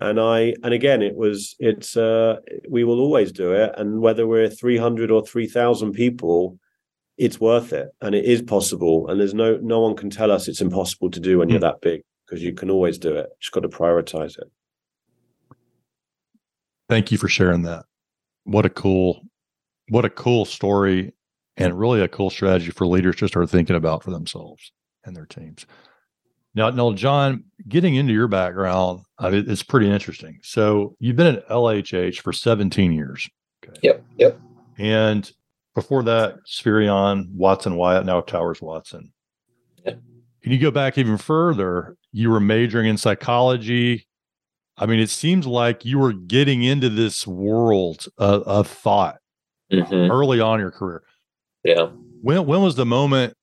[0.00, 2.36] and I and again it was it's uh
[2.68, 3.72] we will always do it.
[3.76, 6.58] And whether we're 300 or 3000 people
[7.16, 7.88] it's worth it.
[8.00, 9.08] And it is possible.
[9.08, 11.64] And there's no no one can tell us it's impossible to do when you're hmm.
[11.64, 13.28] that big because you can always do it.
[13.40, 14.50] Just got to prioritize it.
[16.88, 17.84] Thank you for sharing that.
[18.44, 19.22] What a cool
[19.88, 21.12] what a cool story
[21.56, 24.70] and really a cool strategy for leaders to start thinking about for themselves
[25.04, 25.66] and their teams
[26.54, 30.38] now, now, John, getting into your background, I mean, it's pretty interesting.
[30.42, 33.28] So you've been at LHH for 17 years.
[33.64, 33.78] Okay.
[33.82, 34.04] Yep.
[34.16, 34.40] Yep.
[34.78, 35.30] And
[35.74, 39.12] before that, Spherion, Watson Wyatt, now Towers Watson.
[39.84, 40.00] Yep.
[40.42, 41.96] Can you go back even further?
[42.12, 44.06] You were majoring in psychology.
[44.76, 49.18] I mean, it seems like you were getting into this world of, of thought
[49.72, 50.10] mm-hmm.
[50.10, 51.02] early on in your career.
[51.64, 51.88] Yeah.
[52.22, 53.34] When when was the moment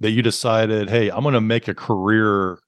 [0.00, 2.58] that you decided, hey, I'm going to make a career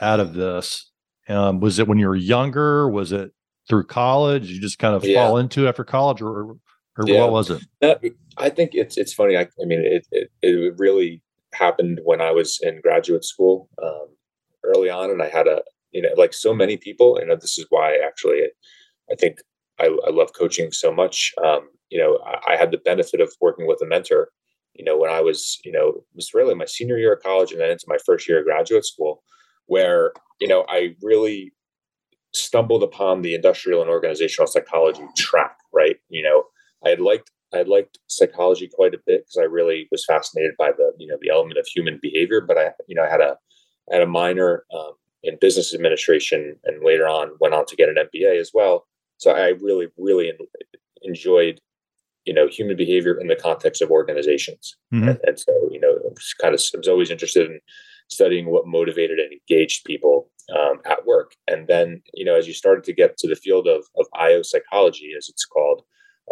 [0.00, 0.90] out of this?
[1.28, 2.88] Um, was it when you were younger?
[2.88, 3.32] Was it
[3.68, 4.50] through college?
[4.50, 5.24] You just kind of yeah.
[5.24, 6.56] fall into after college, or
[6.96, 7.20] or yeah.
[7.20, 7.62] what was it?
[7.82, 7.94] Uh,
[8.36, 9.36] I think it's it's funny.
[9.36, 11.22] I, I mean, it, it, it really
[11.54, 14.08] happened when I was in graduate school um,
[14.64, 17.18] early on, and I had a you know like so many people.
[17.26, 18.42] Know, this is why actually
[19.10, 19.38] I think
[19.78, 21.32] I, I love coaching so much.
[21.42, 24.28] Um, you know, I, I had the benefit of working with a mentor
[24.74, 27.52] you know, when I was, you know, it was really my senior year of college
[27.52, 29.22] and then into my first year of graduate school,
[29.66, 31.52] where, you know, I really
[32.32, 35.96] stumbled upon the industrial and organizational psychology track, right?
[36.08, 36.44] You know,
[36.84, 40.54] I had liked I had liked psychology quite a bit because I really was fascinated
[40.58, 42.40] by the, you know, the element of human behavior.
[42.40, 43.36] But I, you know, I had a
[43.90, 47.88] I had a minor um, in business administration and later on went on to get
[47.88, 48.86] an MBA as well.
[49.18, 50.32] So I really, really
[51.02, 51.60] enjoyed
[52.24, 55.08] you know human behavior in the context of organizations mm-hmm.
[55.08, 57.60] and, and, so you know I was kind of I was always interested in
[58.08, 62.54] studying what motivated and engaged people um, at work and then you know as you
[62.54, 65.82] started to get to the field of, of io psychology as it's called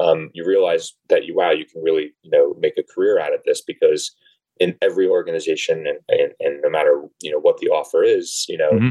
[0.00, 3.34] um, you realize that you wow you can really you know make a career out
[3.34, 4.14] of this because
[4.60, 8.56] in every organization and, and, and no matter you know what the offer is you
[8.56, 8.90] know mm-hmm.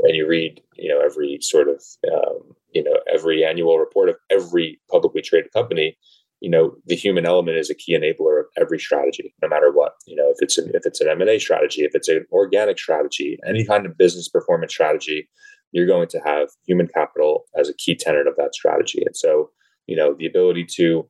[0.00, 1.82] and you read you know every sort of
[2.12, 5.96] um, you know every annual report of every publicly traded company
[6.40, 9.94] you know the human element is a key enabler of every strategy no matter what.
[10.06, 13.38] You know if it's an if it's an m&a strategy if it's an organic strategy
[13.46, 15.28] any kind of business performance strategy
[15.72, 19.02] you're going to have human capital as a key tenet of that strategy.
[19.04, 19.50] And so
[19.86, 21.08] you know the ability to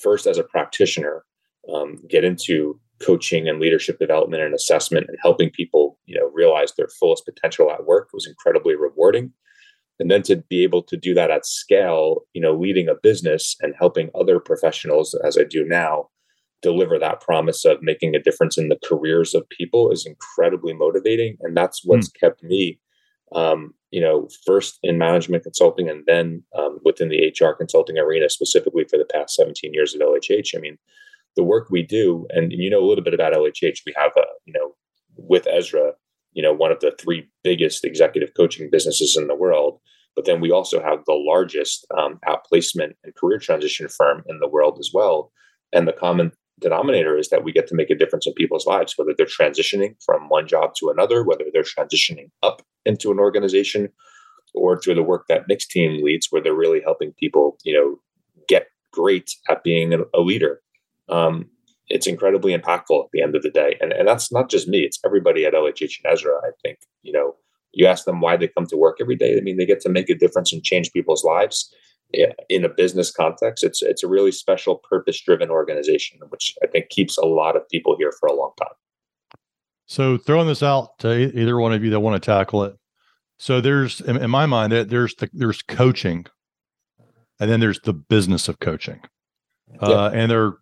[0.00, 1.24] first as a practitioner
[1.72, 6.72] um, get into coaching and leadership development and assessment and helping people you know realize
[6.74, 9.32] their fullest potential at work was incredibly rewarding
[10.00, 13.56] and then to be able to do that at scale you know leading a business
[13.60, 16.08] and helping other professionals as i do now
[16.64, 21.36] deliver that promise of making a difference in the careers of people is incredibly motivating.
[21.42, 22.18] And that's what's mm.
[22.18, 22.80] kept me
[23.34, 28.28] um, you know first in management consulting and then um, within the hr consulting arena
[28.28, 30.76] specifically for the past 17 years at lhh i mean
[31.36, 34.24] the work we do and you know a little bit about lhh we have a
[34.44, 34.74] you know
[35.16, 35.92] with ezra
[36.34, 39.80] you know one of the three biggest executive coaching businesses in the world
[40.16, 44.48] But then we also have the largest um, outplacement and career transition firm in the
[44.48, 45.32] world as well.
[45.72, 48.94] And the common denominator is that we get to make a difference in people's lives,
[48.96, 53.88] whether they're transitioning from one job to another, whether they're transitioning up into an organization,
[54.54, 57.98] or through the work that Nick's team leads, where they're really helping people, you know,
[58.46, 60.60] get great at being a, leader.
[61.08, 61.50] Um,
[61.88, 63.76] it's incredibly impactful at the end of the day.
[63.80, 66.36] And, and that's not just me, it's everybody at LHH and Ezra.
[66.42, 67.34] I think, you know,
[67.72, 69.36] you ask them why they come to work every day.
[69.36, 71.72] I mean, they get to make a difference and change people's lives
[72.48, 73.64] in a business context.
[73.64, 77.68] It's, it's a really special purpose driven organization, which I think keeps a lot of
[77.68, 78.74] people here for a long time.
[79.86, 82.76] So throwing this out to either one of you that want to tackle it.
[83.38, 86.26] So there's, in, my mind, there's the, there's coaching,
[87.40, 89.00] and then there's the business of coaching,
[89.80, 90.54] uh, and they're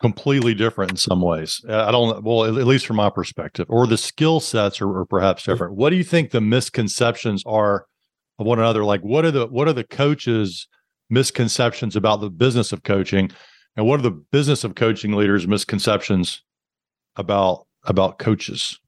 [0.00, 1.64] completely different in some ways.
[1.68, 5.06] Uh, I don't, well, at, least from my perspective, or the skill sets are, are
[5.06, 5.74] perhaps different.
[5.74, 7.86] What do you think the misconceptions are
[8.38, 8.84] of one another?
[8.84, 10.68] Like, what are the what are the coaches'
[11.08, 13.30] misconceptions about the business of coaching,
[13.76, 16.42] and what are the business of coaching leaders' misconceptions
[17.16, 18.78] about about coaches?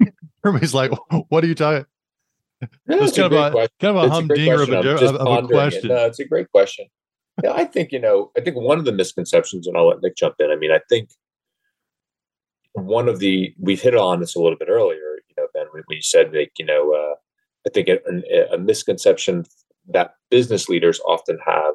[0.44, 0.92] Everybody's like,
[1.28, 1.84] "What are you talking?"
[2.86, 5.90] No, it's kind, of a, kind of a humdinger of a, of, of a question.
[5.90, 5.94] It.
[5.94, 6.86] No, it's a great question.
[7.42, 8.32] Yeah, I think you know.
[8.36, 10.50] I think one of the misconceptions, and I'll let Nick jump in.
[10.50, 11.10] I mean, I think
[12.72, 14.98] one of the we've hit on this a little bit earlier.
[15.28, 17.14] You know, Ben, when you said like you know, uh,
[17.66, 19.44] I think a, a misconception
[19.88, 21.74] that business leaders often have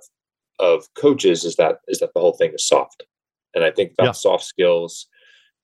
[0.59, 3.03] of coaches is that is that the whole thing is soft,
[3.53, 4.11] and I think about yeah.
[4.11, 5.07] soft skills,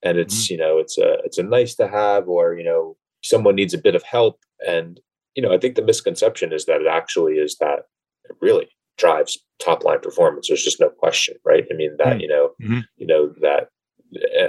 [0.02, 0.54] and it's mm-hmm.
[0.54, 3.78] you know it's a it's a nice to have, or you know someone needs a
[3.78, 5.00] bit of help, and
[5.34, 7.80] you know, I think the misconception is that it actually is that
[8.24, 10.48] it really drives top line performance.
[10.48, 11.64] There's just no question, right?
[11.70, 12.20] I mean, that, mm-hmm.
[12.20, 12.80] you know, mm-hmm.
[12.96, 13.68] you know, that,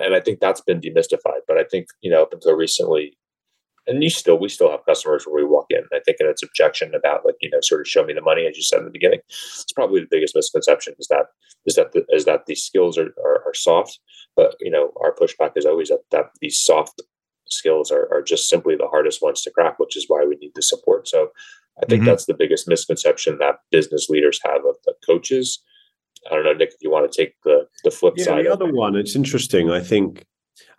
[0.04, 1.42] and I think that's been demystified.
[1.48, 3.18] But I think, you know, up until recently,
[3.88, 6.44] and you still, we still have customers where we walk in, I think, and it's
[6.44, 8.86] objection about like, you know, sort of show me the money, as you said in
[8.86, 9.22] the beginning.
[9.28, 11.28] It's probably the biggest misconception is that,
[11.66, 14.00] is that, the, is that these skills are, are, are soft.
[14.36, 17.02] But, you know, our pushback is always that, that these soft
[17.52, 20.52] skills are, are just simply the hardest ones to crack, which is why we need
[20.56, 21.08] the support.
[21.08, 21.30] So
[21.82, 22.10] I think mm-hmm.
[22.10, 25.62] that's the biggest misconception that business leaders have of the coaches.
[26.30, 28.46] I don't know, Nick, if you want to take the the flip yeah, side.
[28.46, 29.72] The other one, it's interesting.
[29.72, 30.26] I think,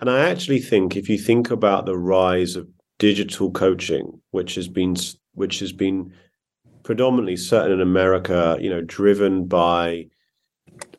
[0.00, 4.68] and I actually think if you think about the rise of digital coaching, which has
[4.68, 4.94] been
[5.34, 6.12] which has been
[6.84, 10.06] predominantly certain in America, you know, driven by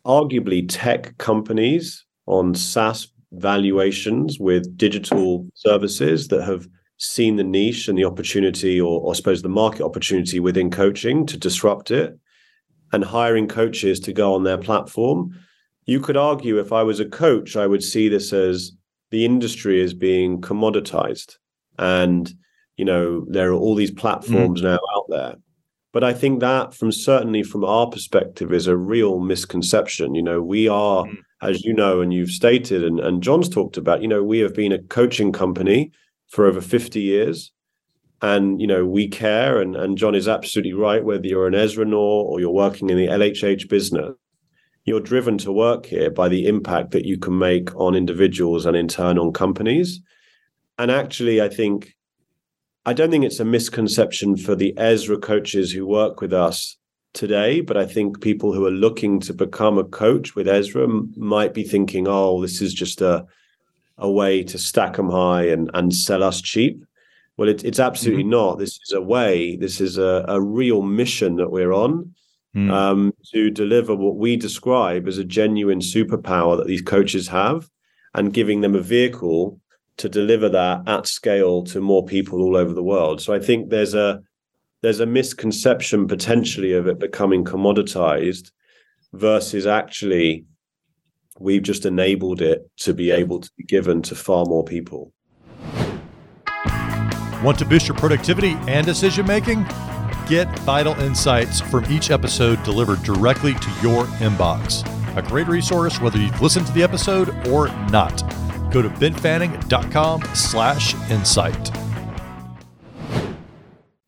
[0.05, 6.67] arguably tech companies on SaaS valuations with digital services that have
[6.97, 11.25] seen the niche and the opportunity, or, or I suppose the market opportunity within coaching
[11.25, 12.17] to disrupt it
[12.91, 15.37] and hiring coaches to go on their platform.
[15.85, 18.71] You could argue if I was a coach, I would see this as
[19.11, 21.37] the industry is being commoditized.
[21.77, 22.31] And,
[22.77, 24.65] you know, there are all these platforms mm.
[24.65, 25.35] now out there.
[25.93, 30.15] But I think that from certainly from our perspective is a real misconception.
[30.15, 33.75] You know, we are mm as you know and you've stated and, and John's talked
[33.75, 35.91] about, you know, we have been a coaching company
[36.29, 37.51] for over 50 years.
[38.21, 41.83] And you know, we care, and, and John is absolutely right, whether you're an Ezra
[41.83, 44.15] Nor or you're working in the LHH business,
[44.85, 48.77] you're driven to work here by the impact that you can make on individuals and
[48.77, 49.99] in turn on companies.
[50.77, 51.93] And actually, I think
[52.85, 56.77] I don't think it's a misconception for the Ezra coaches who work with us
[57.13, 61.53] today, but I think people who are looking to become a coach with Ezra might
[61.53, 63.25] be thinking, "Oh, this is just a
[63.97, 66.83] a way to stack them high and and sell us cheap."
[67.37, 68.31] Well, it, it's absolutely mm-hmm.
[68.31, 68.59] not.
[68.59, 69.55] This is a way.
[69.55, 72.13] This is a, a real mission that we're on
[72.55, 72.71] mm.
[72.71, 77.69] um, to deliver what we describe as a genuine superpower that these coaches have,
[78.13, 79.59] and giving them a vehicle
[79.97, 83.21] to deliver that at scale to more people all over the world.
[83.21, 84.21] So I think there's a
[84.81, 88.51] there's a misconception potentially of it becoming commoditized
[89.13, 90.45] versus actually
[91.39, 95.13] we've just enabled it to be able to be given to far more people.
[97.43, 99.65] Want to boost your productivity and decision making?
[100.27, 104.87] Get vital insights from each episode delivered directly to your inbox.
[105.17, 108.42] A great resource whether you've listened to the episode or not.
[108.73, 111.71] Go to benfanning.com slash insight.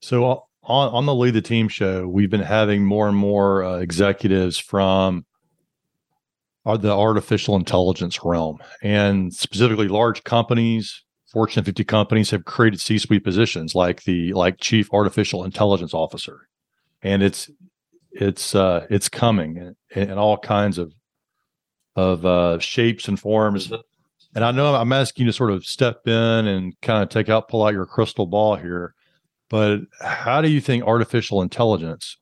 [0.02, 3.78] So on on the lead the team show, we've been having more and more uh,
[3.78, 5.26] executives from
[6.66, 13.24] are the artificial intelligence realm, and specifically large companies, Fortune 50 companies have created C-suite
[13.24, 16.48] positions like the like chief artificial intelligence officer,
[17.04, 17.52] and it's
[18.12, 20.92] it's uh, it's coming in, in all kinds of
[21.96, 23.72] of uh, shapes and forms.
[24.36, 27.30] And I know I'm asking you to sort of step in and kind of take
[27.30, 28.94] out, pull out your crystal ball here,
[29.50, 32.18] but how do you think artificial intelligence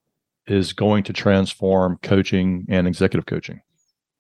[0.45, 3.61] is going to transform coaching and executive coaching?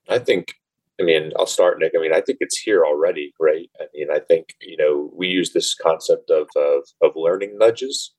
[0.09, 0.55] I think,
[0.99, 1.93] I mean, I'll start, Nick.
[1.95, 3.69] I mean, I think it's here already, right?
[3.79, 8.13] I mean, I think, you know, we use this concept of, of, of learning nudges.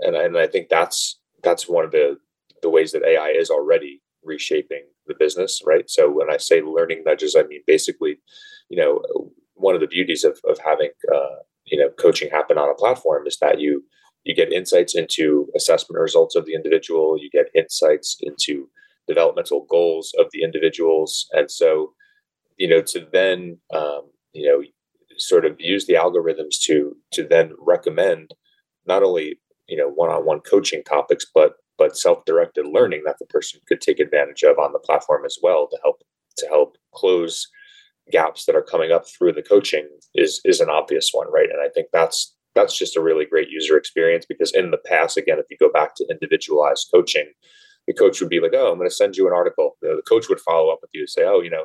[0.00, 2.18] And, and I think that's, that's one of the,
[2.62, 5.88] the ways that AI is already reshaping the business, right?
[5.90, 8.18] So when I say learning nudges, I mean basically,
[8.68, 9.02] you know,
[9.54, 13.26] one of the beauties of of having uh, you know coaching happen on a platform
[13.26, 13.84] is that you
[14.24, 18.68] you get insights into assessment results of the individual, you get insights into
[19.06, 21.92] developmental goals of the individuals, and so
[22.58, 24.02] you know to then um,
[24.32, 24.62] you know
[25.18, 28.34] sort of use the algorithms to to then recommend
[28.86, 33.80] not only you know one-on-one coaching topics but but self-directed learning that the person could
[33.80, 36.02] take advantage of on the platform as well to help
[36.36, 37.48] to help close
[38.10, 41.60] gaps that are coming up through the coaching is is an obvious one right and
[41.60, 45.38] i think that's that's just a really great user experience because in the past again
[45.38, 47.30] if you go back to individualized coaching
[47.86, 50.28] the coach would be like oh i'm going to send you an article the coach
[50.28, 51.64] would follow up with you and say oh you know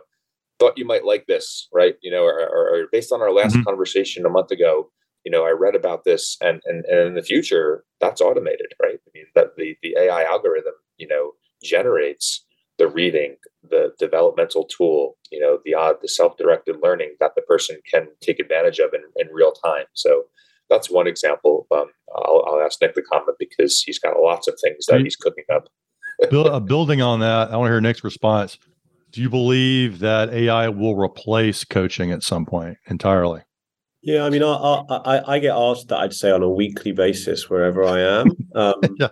[0.59, 3.53] thought you might like this right you know or, or, or based on our last
[3.53, 3.63] mm-hmm.
[3.63, 4.89] conversation a month ago
[5.23, 8.95] you know, I read about this, and and, and in the future, that's automated, right?
[8.95, 11.33] I mean, that the the AI algorithm, you know,
[11.63, 12.45] generates
[12.81, 13.35] the reading,
[13.69, 18.07] the developmental tool, you know, the uh, the self directed learning that the person can
[18.21, 19.85] take advantage of in, in real time.
[19.93, 20.23] So
[20.67, 21.67] that's one example.
[21.69, 25.15] Um, I'll, I'll ask Nick to comment because he's got lots of things that he's
[25.15, 25.67] cooking up.
[26.31, 28.57] Build, uh, building on that, I want to hear Nick's response.
[29.11, 33.41] Do you believe that AI will replace coaching at some point entirely?
[34.03, 37.47] Yeah, I mean, I, I I get asked that I'd say on a weekly basis
[37.47, 38.27] wherever I am.
[38.53, 39.07] Um, yeah.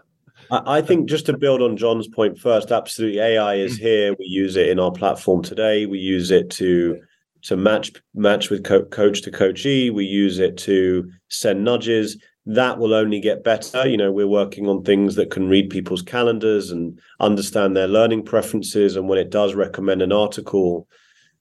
[0.51, 3.81] I, think just to build on John's point first, absolutely, AI is mm.
[3.81, 4.15] here.
[4.17, 5.85] We use it in our platform today.
[5.85, 6.99] We use it to
[7.43, 9.89] to match match with co- coach to coachee.
[9.89, 12.17] We use it to send nudges.
[12.45, 13.87] That will only get better.
[13.87, 18.23] You know, we're working on things that can read people's calendars and understand their learning
[18.23, 18.95] preferences.
[18.95, 20.87] And when it does recommend an article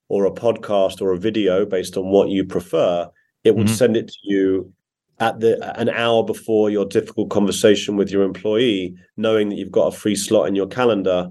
[0.09, 3.09] or a podcast or a video based on what you prefer,
[3.45, 3.77] it would mm-hmm.
[3.77, 4.73] send it to you
[5.21, 9.93] at the an hour before your difficult conversation with your employee, knowing that you've got
[9.93, 11.31] a free slot in your calendar.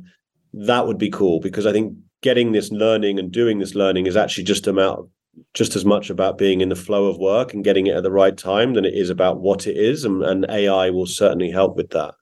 [0.54, 4.18] That would be cool because I think getting this learning and doing this learning is
[4.18, 5.10] actually just about
[5.54, 8.12] just as much about being in the flow of work and getting it at the
[8.12, 11.76] right time than it is about what it is, and, and AI will certainly help
[11.76, 12.16] with that.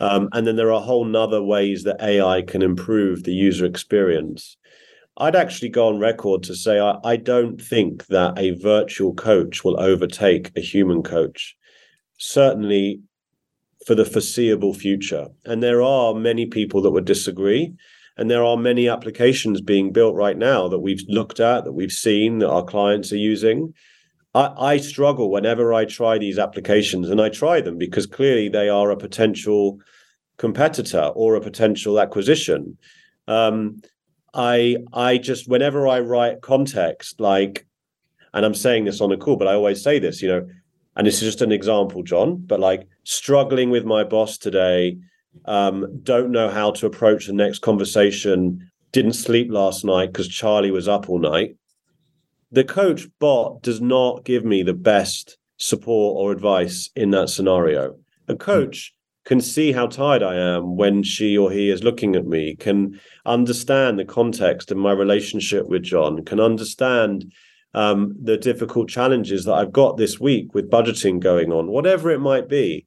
[0.00, 3.64] Um, and then there are a whole nother ways that AI can improve the user
[3.64, 4.56] experience.
[5.18, 9.62] I'd actually go on record to say I, I don't think that a virtual coach
[9.62, 11.56] will overtake a human coach,
[12.18, 13.00] certainly
[13.86, 15.28] for the foreseeable future.
[15.44, 17.74] And there are many people that would disagree.
[18.16, 21.92] And there are many applications being built right now that we've looked at, that we've
[21.92, 23.72] seen, that our clients are using.
[24.34, 28.68] I, I struggle whenever I try these applications, and I try them because clearly they
[28.68, 29.78] are a potential
[30.36, 32.76] competitor or a potential acquisition.
[33.28, 33.80] Um,
[34.34, 37.66] I I just whenever I write context, like,
[38.32, 40.48] and I'm saying this on a call, but I always say this, you know,
[40.96, 44.98] and this is just an example, John, but like struggling with my boss today,
[45.46, 50.70] um, don't know how to approach the next conversation, didn't sleep last night because Charlie
[50.70, 51.56] was up all night.
[52.50, 57.96] The coach bot does not give me the best support or advice in that scenario.
[58.28, 58.92] A coach
[59.24, 63.00] can see how tired I am when she or he is looking at me, can
[63.24, 67.32] understand the context of my relationship with John, can understand
[67.74, 72.20] um, the difficult challenges that I've got this week with budgeting going on, whatever it
[72.20, 72.84] might be.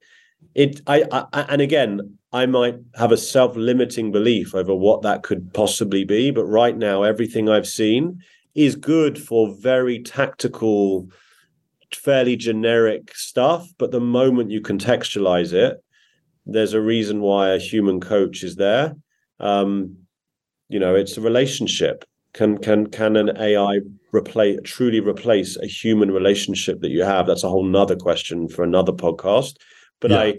[0.54, 5.54] It, I, I and again, I might have a self-limiting belief over what that could
[5.54, 8.22] possibly be, but right now, everything I've seen
[8.54, 11.10] is good for very tactical,
[11.94, 13.68] fairly generic stuff.
[13.78, 15.82] But the moment you contextualize it,
[16.46, 18.96] there's a reason why a human coach is there.
[19.40, 19.98] Um,
[20.70, 22.06] you know, it's a relationship.
[22.34, 23.80] Can can can an AI
[24.12, 27.28] replace truly replace a human relationship that you have?
[27.28, 29.56] That's a whole nother question for another podcast.
[30.02, 30.32] But yeah,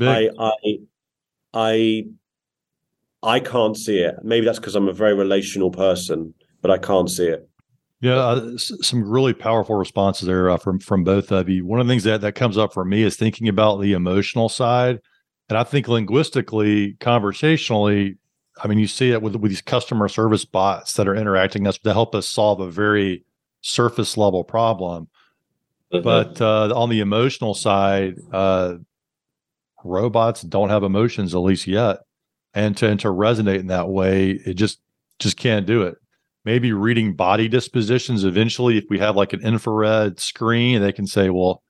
[0.00, 0.78] I, I, I,
[1.54, 2.04] I,
[3.22, 4.16] I can't see it.
[4.22, 7.48] Maybe that's because I'm a very relational person, but I can't see it.
[8.00, 11.64] Yeah, uh, some really powerful responses there uh, from from both of you.
[11.64, 14.48] One of the things that that comes up for me is thinking about the emotional
[14.48, 15.00] side
[15.48, 18.16] and I think linguistically, conversationally,
[18.62, 21.78] I mean, you see it with, with these customer service bots that are interacting us
[21.78, 23.24] to help us solve a very
[23.60, 25.08] surface level problem.
[25.92, 26.04] Mm-hmm.
[26.04, 28.76] But uh, on the emotional side, uh,
[29.84, 31.98] robots don't have emotions, at least yet.
[32.54, 34.80] And to, and to resonate in that way, it just
[35.18, 35.96] just can't do it.
[36.44, 41.30] maybe reading body dispositions eventually if we have like an infrared screen they can say
[41.30, 41.62] well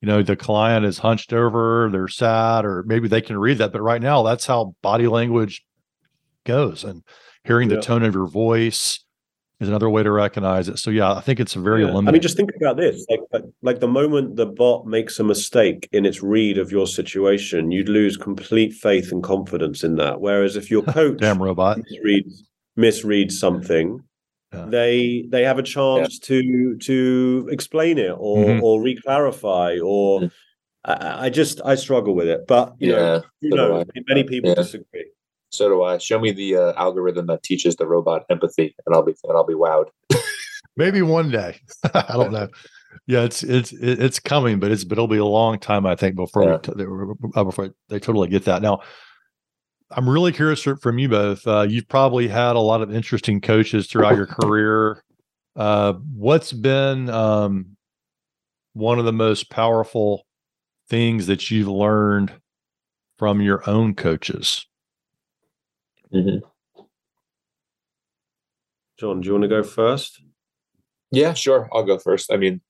[0.00, 3.72] you know the client is hunched over they're sad or maybe they can read that
[3.72, 5.64] but right now that's how body language
[6.44, 7.02] goes and
[7.44, 7.76] hearing yeah.
[7.76, 9.04] the tone of your voice
[9.60, 11.88] is another way to recognize it so yeah i think it's a very yeah.
[11.88, 15.24] limited i mean just think about this like like the moment the bot makes a
[15.24, 20.20] mistake in its read of your situation you'd lose complete faith and confidence in that
[20.20, 22.42] whereas if your coach damn robot misreads
[22.78, 24.02] misreads something
[24.52, 24.64] yeah.
[24.68, 26.26] they they have a chance yeah.
[26.28, 28.64] to to explain it or mm-hmm.
[28.64, 30.30] or reclarify or.
[30.82, 32.46] I, I, just I struggle with it.
[32.46, 35.10] But you yeah, know, you so know many people disagree.
[35.50, 35.98] So do I.
[35.98, 39.44] Show me the uh, algorithm that teaches the robot empathy, and I'll be and I'll
[39.44, 39.88] be wowed.
[40.76, 41.60] Maybe one day.
[41.94, 42.48] I don't know.
[43.06, 46.16] Yeah, it's it's it's coming, but it's but it'll be a long time, I think,
[46.16, 46.58] before yeah.
[46.74, 48.62] we t- uh, before they totally get that.
[48.62, 48.80] Now,
[49.92, 51.46] I'm really curious from you both.
[51.46, 55.02] Uh, you've probably had a lot of interesting coaches throughout your career.
[55.56, 57.76] Uh, what's been um,
[58.72, 60.26] one of the most powerful
[60.88, 62.32] things that you've learned
[63.18, 64.66] from your own coaches?
[66.14, 66.38] Mm-hmm.
[68.98, 70.22] John, do you want to go first?
[71.10, 71.68] Yeah, sure.
[71.72, 72.32] I'll go first.
[72.32, 72.60] I mean,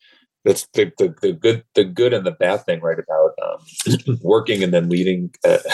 [0.45, 4.63] that's the, the, the good the good and the bad thing right about um, working
[4.63, 5.59] and then leading uh,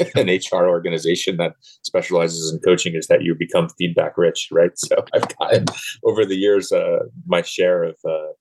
[0.14, 4.72] an hr organization that specializes in coaching is that you become feedback rich right?
[4.76, 5.66] So i've gotten
[6.04, 8.32] over the years uh, my share of uh,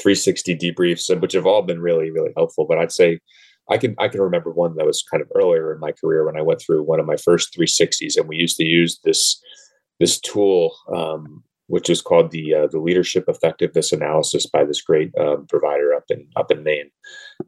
[0.00, 3.18] 360 debriefs uh, which have all been really really helpful but i'd say
[3.70, 6.36] I can I can remember one that was kind of earlier in my career when
[6.36, 9.40] I went through one of my first 360s, and we used to use this
[10.00, 15.10] this tool um, which is called the uh, the leadership effectiveness analysis by this great
[15.18, 16.90] um, provider up in up in Maine.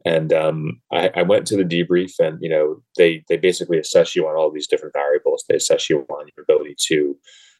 [0.05, 4.15] And um, I, I, went to the debrief, and you know they they basically assess
[4.15, 5.43] you on all these different variables.
[5.47, 7.17] They assess you on your ability to,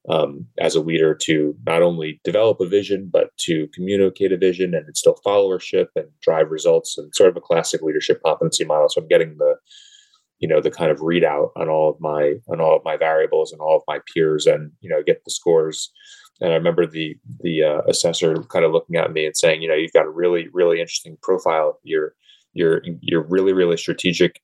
[0.10, 4.74] um, as a leader, to not only develop a vision but to communicate a vision
[4.74, 8.90] and instill followership and drive results, and sort of a classic leadership competency model.
[8.90, 9.56] So I'm getting the
[10.40, 13.52] you know the kind of readout on all of my on all of my variables
[13.52, 15.92] and all of my peers and you know get the scores
[16.42, 19.68] and I remember the the uh, assessor kind of looking at me and saying, you
[19.68, 21.80] know, you've got a really really interesting profile.
[21.84, 22.14] You're
[22.54, 24.42] you're you're really really strategic.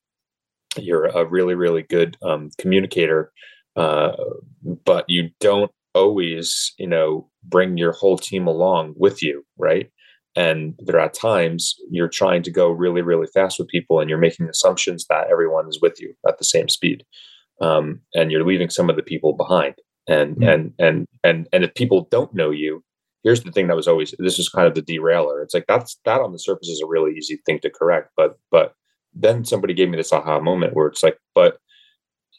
[0.76, 3.32] You're a really really good um, communicator,
[3.76, 4.12] uh,
[4.84, 9.90] but you don't always, you know, bring your whole team along with you, right?
[10.34, 14.18] And there are times you're trying to go really really fast with people, and you're
[14.18, 17.04] making assumptions that everyone is with you at the same speed,
[17.60, 19.74] um, and you're leaving some of the people behind
[20.08, 20.48] and mm-hmm.
[20.48, 22.82] and and and and if people don't know you
[23.22, 25.98] here's the thing that was always this is kind of the derailer it's like that's
[26.04, 28.74] that on the surface is a really easy thing to correct but but
[29.14, 31.58] then somebody gave me this aha moment where it's like but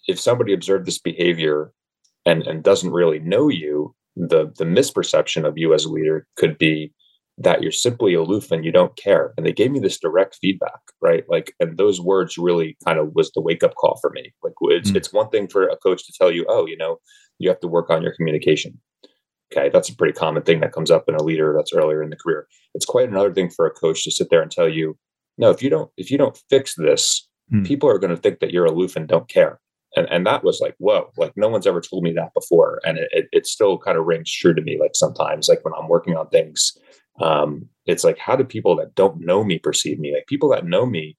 [0.07, 1.71] if somebody observed this behavior
[2.25, 6.57] and and doesn't really know you the the misperception of you as a leader could
[6.57, 6.91] be
[7.37, 10.79] that you're simply aloof and you don't care and they gave me this direct feedback
[11.01, 14.31] right like and those words really kind of was the wake up call for me
[14.43, 14.95] like it's, mm.
[14.95, 16.99] it's one thing for a coach to tell you oh you know
[17.39, 18.79] you have to work on your communication.
[19.51, 22.09] Okay, that's a pretty common thing that comes up in a leader that's earlier in
[22.09, 22.47] the career.
[22.73, 24.97] It's quite another thing for a coach to sit there and tell you,
[25.37, 27.63] no, if you don't if you don't fix this, hmm.
[27.63, 29.59] people are going to think that you're aloof and don't care.
[29.95, 32.97] And and that was like, whoa, like no one's ever told me that before, and
[32.97, 34.79] it it, it still kind of rings true to me.
[34.79, 36.75] Like sometimes, like when I'm working on things,
[37.19, 40.13] um, it's like, how do people that don't know me perceive me?
[40.13, 41.17] Like people that know me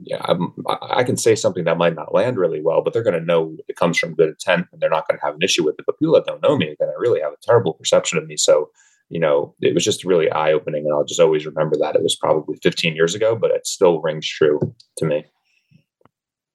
[0.00, 0.54] yeah, I'm,
[0.90, 3.56] i can say something that might not land really well, but they're going to know
[3.68, 5.86] it comes from good intent and they're not going to have an issue with it.
[5.86, 8.26] But people that don't know me are going to really have a terrible perception of
[8.26, 8.36] me.
[8.36, 8.70] So,
[9.08, 10.84] you know, it was just really eye opening.
[10.84, 14.00] And I'll just always remember that it was probably 15 years ago, but it still
[14.00, 14.60] rings true
[14.98, 15.24] to me.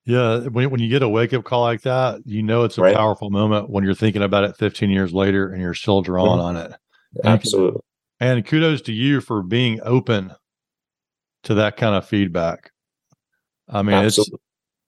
[0.05, 0.39] Yeah.
[0.47, 2.95] When, when you get a wake up call like that, you know, it's a right.
[2.95, 6.57] powerful moment when you're thinking about it 15 years later and you're still drawn mm-hmm.
[6.57, 6.72] on it.
[7.24, 7.82] Absolutely.
[8.20, 10.34] And kudos to you for being open
[11.43, 12.72] to that kind of feedback
[13.70, 14.36] I mean, Absolutely.
[14.36, 14.43] it's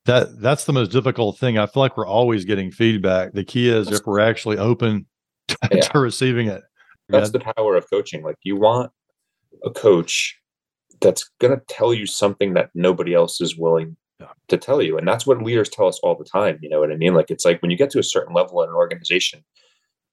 [0.05, 1.57] that that's the most difficult thing.
[1.57, 3.33] I feel like we're always getting feedback.
[3.33, 5.05] The key is if we're actually open
[5.49, 5.81] to, yeah.
[5.81, 6.63] to receiving it.
[7.09, 7.39] That's yeah.
[7.39, 8.23] the power of coaching.
[8.23, 8.91] Like you want
[9.65, 10.37] a coach
[11.01, 14.27] that's going to tell you something that nobody else is willing yeah.
[14.47, 14.97] to tell you.
[14.97, 16.59] And that's what leaders tell us all the time.
[16.61, 17.13] You know what I mean?
[17.13, 19.43] Like it's like when you get to a certain level in an organization,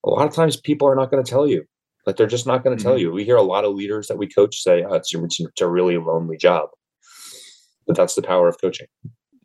[0.05, 1.65] a lot of times people are not going to tell you.
[2.07, 2.91] Like they're just not going to mm-hmm.
[2.91, 3.11] tell you.
[3.11, 5.99] We hear a lot of leaders that we coach say, oh, it's, it's a really
[5.99, 6.69] lonely job
[7.87, 8.89] but that's the power of coaching.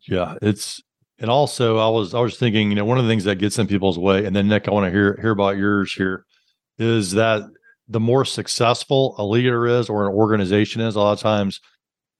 [0.08, 0.82] Yeah, it's
[1.18, 3.58] and also I was I was thinking, you know, one of the things that gets
[3.58, 6.24] in people's way, and then Nick, I want to hear hear about yours here,
[6.78, 7.42] is that
[7.88, 11.60] the more successful a leader is or an organization is, a lot of times,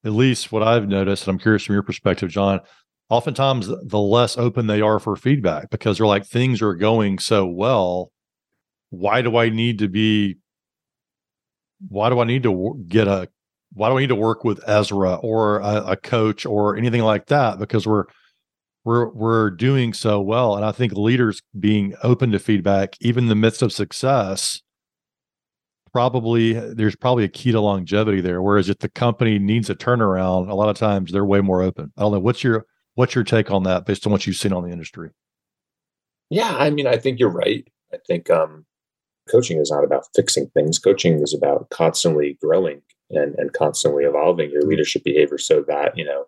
[0.04, 2.60] at least what I've noticed, and I'm curious from your perspective, John,
[3.08, 7.46] oftentimes the less open they are for feedback because they're like things are going so
[7.46, 8.11] well
[8.92, 10.36] why do I need to be
[11.88, 13.28] why do I need to get a
[13.72, 17.26] why do I need to work with Ezra or a, a, coach or anything like
[17.28, 17.58] that?
[17.58, 18.04] Because we're
[18.84, 23.28] we're we're doing so well, and I think leaders being open to feedback, even in
[23.28, 24.60] the midst of success,
[25.90, 28.42] probably there's probably a key to longevity there.
[28.42, 31.92] Whereas if the company needs a turnaround, a lot of times they're way more open.
[31.96, 34.52] I don't know what's your what's your take on that based on what you've seen
[34.52, 35.10] on the industry.
[36.28, 37.66] Yeah, I mean, I think you're right.
[37.90, 38.66] I think um,
[39.32, 40.78] coaching is not about fixing things.
[40.78, 46.04] Coaching is about constantly growing and, and constantly evolving your leadership behavior so that, you
[46.04, 46.26] know,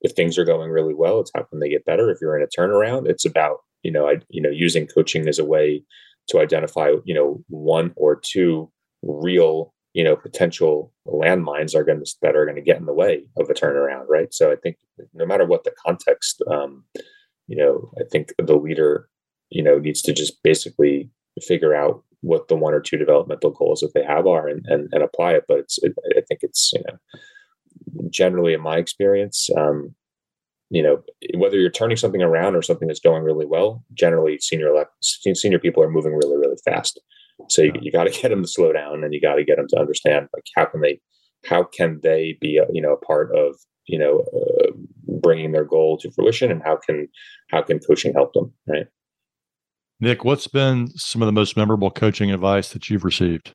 [0.00, 2.10] if things are going really well, it's how can they get better?
[2.10, 5.38] If you're in a turnaround, it's about, you know, I, you know, using coaching as
[5.38, 5.84] a way
[6.28, 8.70] to identify, you know, one or two
[9.02, 12.92] real, you know, potential landmines are going to that are going to get in the
[12.92, 14.32] way of a turnaround, right?
[14.34, 14.76] So I think
[15.14, 16.84] no matter what the context, um,
[17.46, 19.08] you know, I think the leader,
[19.50, 23.80] you know, needs to just basically figure out what the one or two developmental goals
[23.80, 25.44] that they have are and, and, and apply it.
[25.46, 29.94] But it's, it, I think it's, you know, generally in my experience, um,
[30.70, 31.02] you know,
[31.36, 34.72] whether you're turning something around or something that's going really well, generally senior
[35.34, 37.00] senior people are moving really, really fast.
[37.48, 39.58] So you, you got to get them to slow down and you got to get
[39.58, 41.00] them to understand like how can they,
[41.44, 43.54] how can they be, a, you know, a part of,
[43.86, 44.72] you know, uh,
[45.22, 47.06] bringing their goal to fruition and how can,
[47.50, 48.52] how can coaching help them?
[48.66, 48.86] Right.
[49.98, 53.52] Nick, what's been some of the most memorable coaching advice that you've received?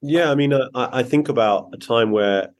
[0.00, 2.50] Yeah, I mean, uh, I, I think about a time where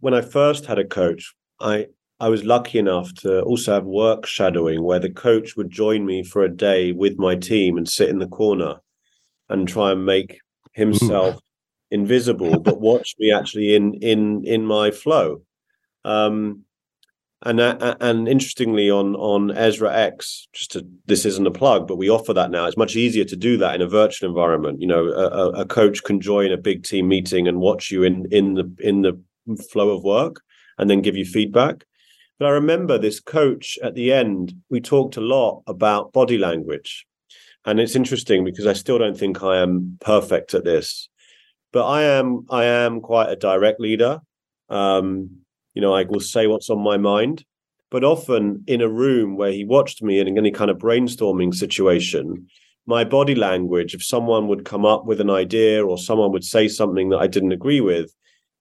[0.00, 1.86] when I first had a coach, I
[2.20, 6.22] I was lucky enough to also have work shadowing where the coach would join me
[6.22, 8.76] for a day with my team and sit in the corner
[9.48, 10.38] and try and make
[10.72, 11.40] himself Ooh.
[11.90, 15.42] invisible, but watch me actually in in in my flow.
[16.04, 16.64] Um,
[17.44, 21.96] and uh, and interestingly, on on Ezra X, just to this isn't a plug, but
[21.96, 22.66] we offer that now.
[22.66, 24.80] It's much easier to do that in a virtual environment.
[24.80, 28.26] You know, a, a coach can join a big team meeting and watch you in
[28.30, 29.20] in the in the
[29.70, 30.42] flow of work,
[30.78, 31.84] and then give you feedback.
[32.38, 34.54] But I remember this coach at the end.
[34.70, 37.06] We talked a lot about body language,
[37.64, 41.08] and it's interesting because I still don't think I am perfect at this,
[41.72, 44.20] but I am I am quite a direct leader.
[44.68, 45.41] Um,
[45.74, 47.44] you know, I will say what's on my mind.
[47.90, 52.46] But often in a room where he watched me in any kind of brainstorming situation,
[52.86, 56.68] my body language, if someone would come up with an idea or someone would say
[56.68, 58.12] something that I didn't agree with,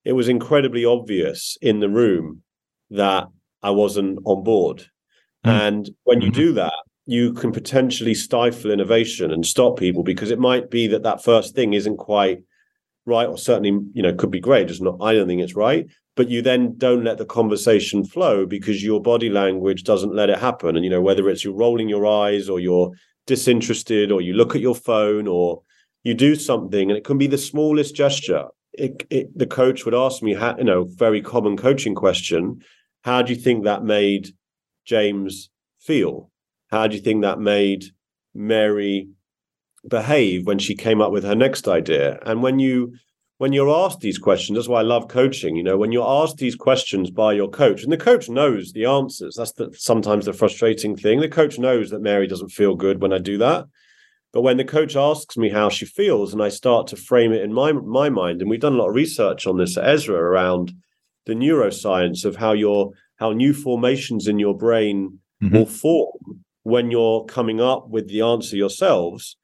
[0.03, 2.41] it was incredibly obvious in the room
[2.89, 3.27] that
[3.63, 4.87] I wasn't on board.
[5.45, 5.67] Mm.
[5.67, 6.41] And when you mm-hmm.
[6.41, 6.73] do that,
[7.05, 11.55] you can potentially stifle innovation and stop people because it might be that that first
[11.55, 12.43] thing isn't quite
[13.05, 13.27] right?
[13.27, 15.87] Or certainly you know could be great it's not i don't think it's right.
[16.17, 20.39] But you then don't let the conversation flow because your body language doesn't let it
[20.39, 20.75] happen.
[20.75, 22.91] And you know whether it's you're rolling your eyes or you're
[23.27, 25.61] disinterested or you look at your phone or
[26.03, 28.45] you do something and it can be the smallest gesture.
[28.73, 32.61] It, it, the coach would ask me how, you know very common coaching question
[33.03, 34.29] how do you think that made
[34.85, 35.49] james
[35.79, 36.29] feel?
[36.69, 37.85] How do you think that made
[38.33, 39.09] mary
[39.87, 42.93] behave when she came up with her next idea and when you
[43.41, 45.55] when you're asked these questions, that's why I love coaching.
[45.55, 48.85] You know, when you're asked these questions by your coach, and the coach knows the
[48.85, 49.33] answers.
[49.35, 51.19] That's the, sometimes the frustrating thing.
[51.19, 53.65] The coach knows that Mary doesn't feel good when I do that.
[54.31, 57.41] But when the coach asks me how she feels, and I start to frame it
[57.41, 60.17] in my my mind, and we've done a lot of research on this at Ezra
[60.17, 60.73] around
[61.25, 65.55] the neuroscience of how your how new formations in your brain mm-hmm.
[65.55, 69.35] will form when you're coming up with the answer yourselves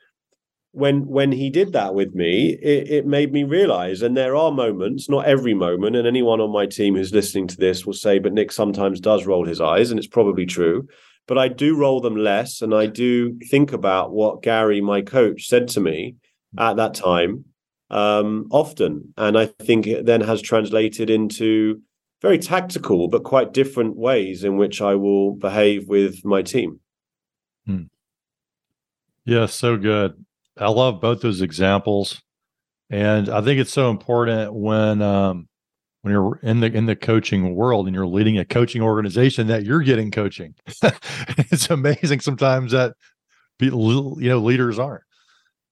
[0.71, 4.01] when when he did that with me, it, it, made me realize.
[4.01, 7.57] And there are moments, not every moment, and anyone on my team who's listening to
[7.57, 10.87] this will say, "But Nick sometimes does roll his eyes," and it's probably true.
[11.27, 15.47] But I do roll them less, and I do think about what Gary, my coach,
[15.47, 16.15] said to me
[16.57, 17.45] at that time
[17.89, 21.81] um, often, and I think it then has translated into
[22.21, 26.79] very tactical but quite different ways in which I will behave with my team.
[27.65, 27.83] Hmm.
[29.25, 30.25] Yeah, so good.
[30.59, 32.21] I love both those examples,
[32.89, 35.47] and I think it's so important when um,
[36.01, 39.65] when you're in the in the coaching world and you're leading a coaching organization that
[39.65, 40.55] you're getting coaching.
[41.37, 42.93] it's amazing sometimes that
[43.59, 43.71] you
[44.19, 45.03] know leaders aren't,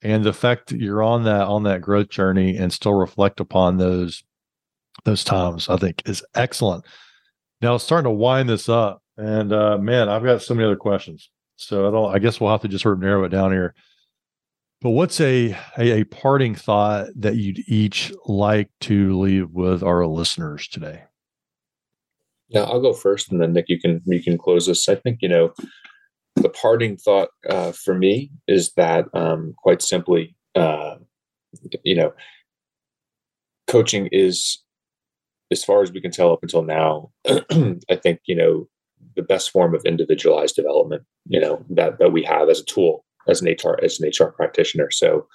[0.01, 3.77] and the fact that you're on that on that growth journey and still reflect upon
[3.77, 4.23] those
[5.03, 6.85] those times, I think, is excellent.
[7.61, 11.29] Now, starting to wind this up, and uh, man, I've got so many other questions.
[11.57, 12.15] So I don't.
[12.15, 13.73] I guess we'll have to just sort of narrow it down here.
[14.85, 20.05] But what's a, a, a parting thought that you'd each like to leave with our
[20.05, 21.05] listeners today?
[22.49, 24.87] Yeah, I'll go first, and then Nick, you can you can close this.
[24.87, 25.53] I think you know
[26.35, 30.97] the parting thought uh, for me is that um, quite simply, uh,
[31.83, 32.13] you know,
[33.65, 34.61] coaching is,
[35.49, 38.67] as far as we can tell up until now, I think you know
[39.15, 41.05] the best form of individualized development.
[41.25, 44.31] You know that that we have as a tool as an HR as an HR
[44.31, 44.89] practitioner.
[44.91, 45.27] So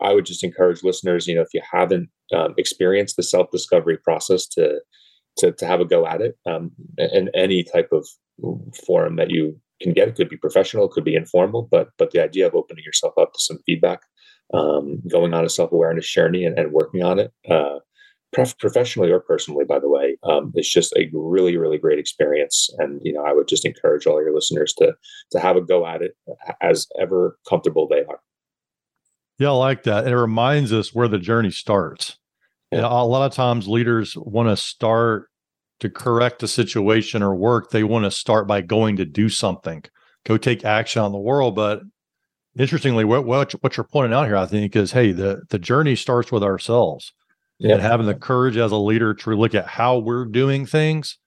[0.00, 3.98] I would just encourage listeners, you know, if you haven't um, experienced the self discovery
[3.98, 4.80] process, to
[5.38, 8.06] to to have a go at it um, in any type of
[8.86, 10.08] forum that you can get.
[10.08, 13.14] It could be professional, it could be informal, but but the idea of opening yourself
[13.18, 14.00] up to some feedback,
[14.54, 17.32] um, going on a self awareness journey, and, and, working on it.
[17.48, 17.78] Uh,
[18.32, 23.00] professionally or personally by the way um, it's just a really really great experience and
[23.02, 24.92] you know i would just encourage all your listeners to
[25.32, 26.16] to have a go at it
[26.60, 28.20] as ever comfortable they are
[29.40, 30.06] yeah, I like that.
[30.06, 32.18] It reminds us where the journey starts.
[32.70, 32.80] Yeah.
[32.80, 35.28] a lot of times leaders want to start
[35.80, 37.70] to correct a situation or work.
[37.70, 39.82] They want to start by going to do something,
[40.24, 41.56] go take action on the world.
[41.56, 41.80] But
[42.56, 45.96] interestingly, what, what, what you're pointing out here, I think, is hey, the, the journey
[45.96, 47.14] starts with ourselves
[47.60, 47.74] yeah.
[47.74, 51.18] and having the courage as a leader to look at how we're doing things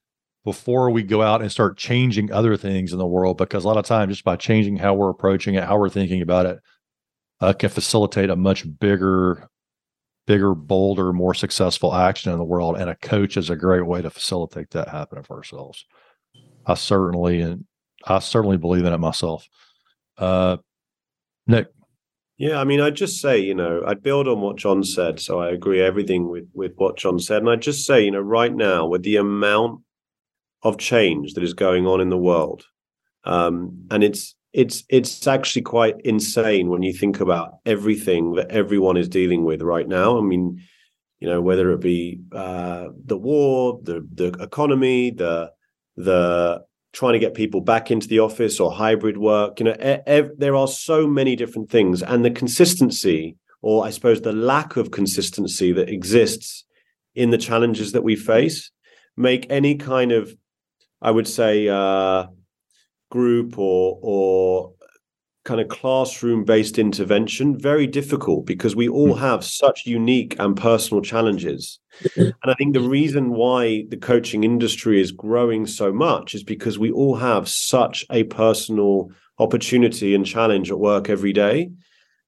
[0.44, 3.38] before we go out and start changing other things in the world.
[3.38, 6.22] Because a lot of times, just by changing how we're approaching it, how we're thinking
[6.22, 6.60] about it,
[7.40, 9.48] uh, can facilitate a much bigger,
[10.26, 12.78] bigger, bolder, more successful action in the world.
[12.78, 15.86] And a coach is a great way to facilitate that happening for ourselves.
[16.66, 17.66] I certainly and
[18.06, 19.48] I certainly believe in it myself.
[20.18, 20.58] Uh,
[21.46, 21.68] Nick.
[22.44, 25.22] Yeah, I mean, I'd just say, you know, I'd build on what John said.
[25.22, 28.20] So I agree everything with with what John said, and I'd just say, you know,
[28.20, 29.80] right now with the amount
[30.62, 32.66] of change that is going on in the world,
[33.24, 38.98] um, and it's it's it's actually quite insane when you think about everything that everyone
[38.98, 40.18] is dealing with right now.
[40.18, 40.62] I mean,
[41.22, 45.50] you know, whether it be uh, the war, the the economy, the
[45.96, 49.60] the trying to get people back into the office or hybrid work.
[49.60, 54.22] You know, ev- there are so many different things, and the consistency, or I suppose
[54.22, 56.64] the lack of consistency that exists
[57.16, 58.72] in the challenges that we face,
[59.18, 60.36] make any kind of,
[61.02, 61.68] I would say.
[61.68, 62.28] Uh,
[63.14, 64.74] group or or
[65.46, 69.20] kind of classroom based intervention very difficult because we all hmm.
[69.20, 71.80] have such unique and personal challenges
[72.16, 76.80] and i think the reason why the coaching industry is growing so much is because
[76.80, 81.70] we all have such a personal opportunity and challenge at work every day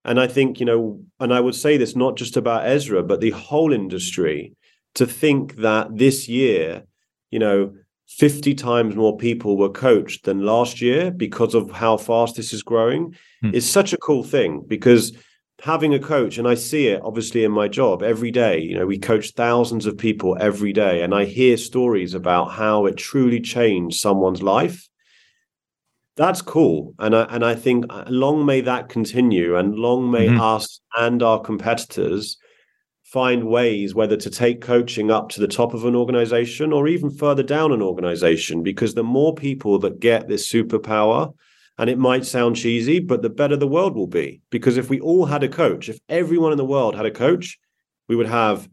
[0.04, 3.22] and i think you know and i would say this not just about ezra but
[3.22, 4.54] the whole industry
[4.94, 6.84] to think that this year
[7.32, 7.74] you know
[8.08, 12.64] 50 times more people were coached than last year because of how fast this is
[12.64, 13.54] growing hmm.
[13.54, 15.16] is such a cool thing because
[15.64, 18.86] having a coach and I see it obviously in my job every day you know
[18.86, 23.40] we coach thousands of people every day and I hear stories about how it truly
[23.40, 24.88] changed someone's life
[26.16, 30.28] that's cool and I, and I think uh, long may that continue and long may
[30.28, 30.42] mm-hmm.
[30.42, 32.38] us and our competitors
[33.16, 37.10] find ways whether to take coaching up to the top of an organization or even
[37.10, 41.34] further down an organization because the more people that get this superpower
[41.78, 44.42] and it might sound cheesy but the better the world will be.
[44.50, 47.58] Because if we all had a coach if everyone in the world had a coach
[48.10, 48.68] we would have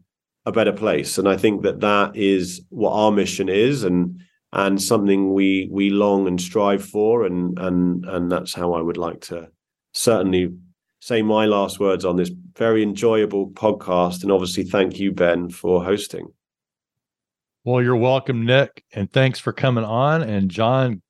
[0.45, 1.17] a better place.
[1.17, 4.19] And i think that that is what our mission is and
[4.51, 8.97] and something we we long and strive for and and and that's how i would
[8.97, 9.47] like to
[9.93, 10.49] certainly
[11.03, 14.23] say my last words on this very enjoyable podcast.
[14.23, 16.27] And obviously, thank you, Ben, for hosting.
[17.65, 18.85] Well, you're welcome, Nick.
[18.93, 20.21] And thanks for coming on.
[20.21, 21.01] And John,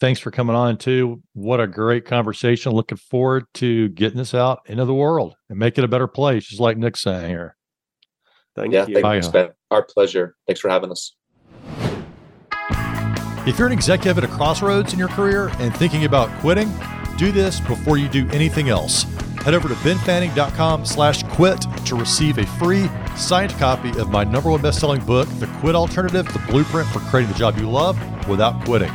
[0.00, 1.22] thanks for coming on too.
[1.34, 2.72] What a great conversation.
[2.72, 6.46] Looking forward to getting this out into the world and make it a better place,
[6.46, 7.54] just like Nick's saying here.
[8.56, 9.02] Thank yeah, you.
[9.02, 9.50] Thanks, Ben.
[9.70, 10.34] Our pleasure.
[10.46, 11.14] Thanks for having us.
[13.46, 16.72] If you're an executive at a crossroads in your career and thinking about quitting,
[17.18, 19.04] do this before you do anything else.
[19.42, 24.50] Head over to benfanning.com slash quit to receive a free signed copy of my number
[24.50, 28.64] one best-selling book, The Quit Alternative, the blueprint for creating the job you love without
[28.64, 28.92] quitting.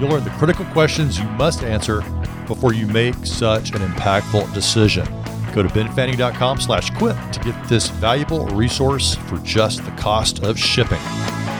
[0.00, 2.00] You'll learn the critical questions you must answer
[2.46, 5.04] before you make such an impactful decision.
[5.52, 10.58] Go to benfanning.com slash quit to get this valuable resource for just the cost of
[10.58, 11.59] shipping.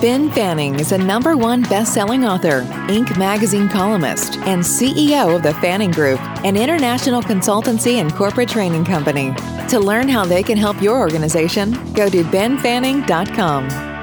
[0.00, 3.18] Ben Fanning is a number one best-selling author, Inc.
[3.18, 9.34] magazine columnist, and CEO of the Fanning Group, an international consultancy and corporate training company.
[9.70, 13.97] To learn how they can help your organization, go to benfanning.com.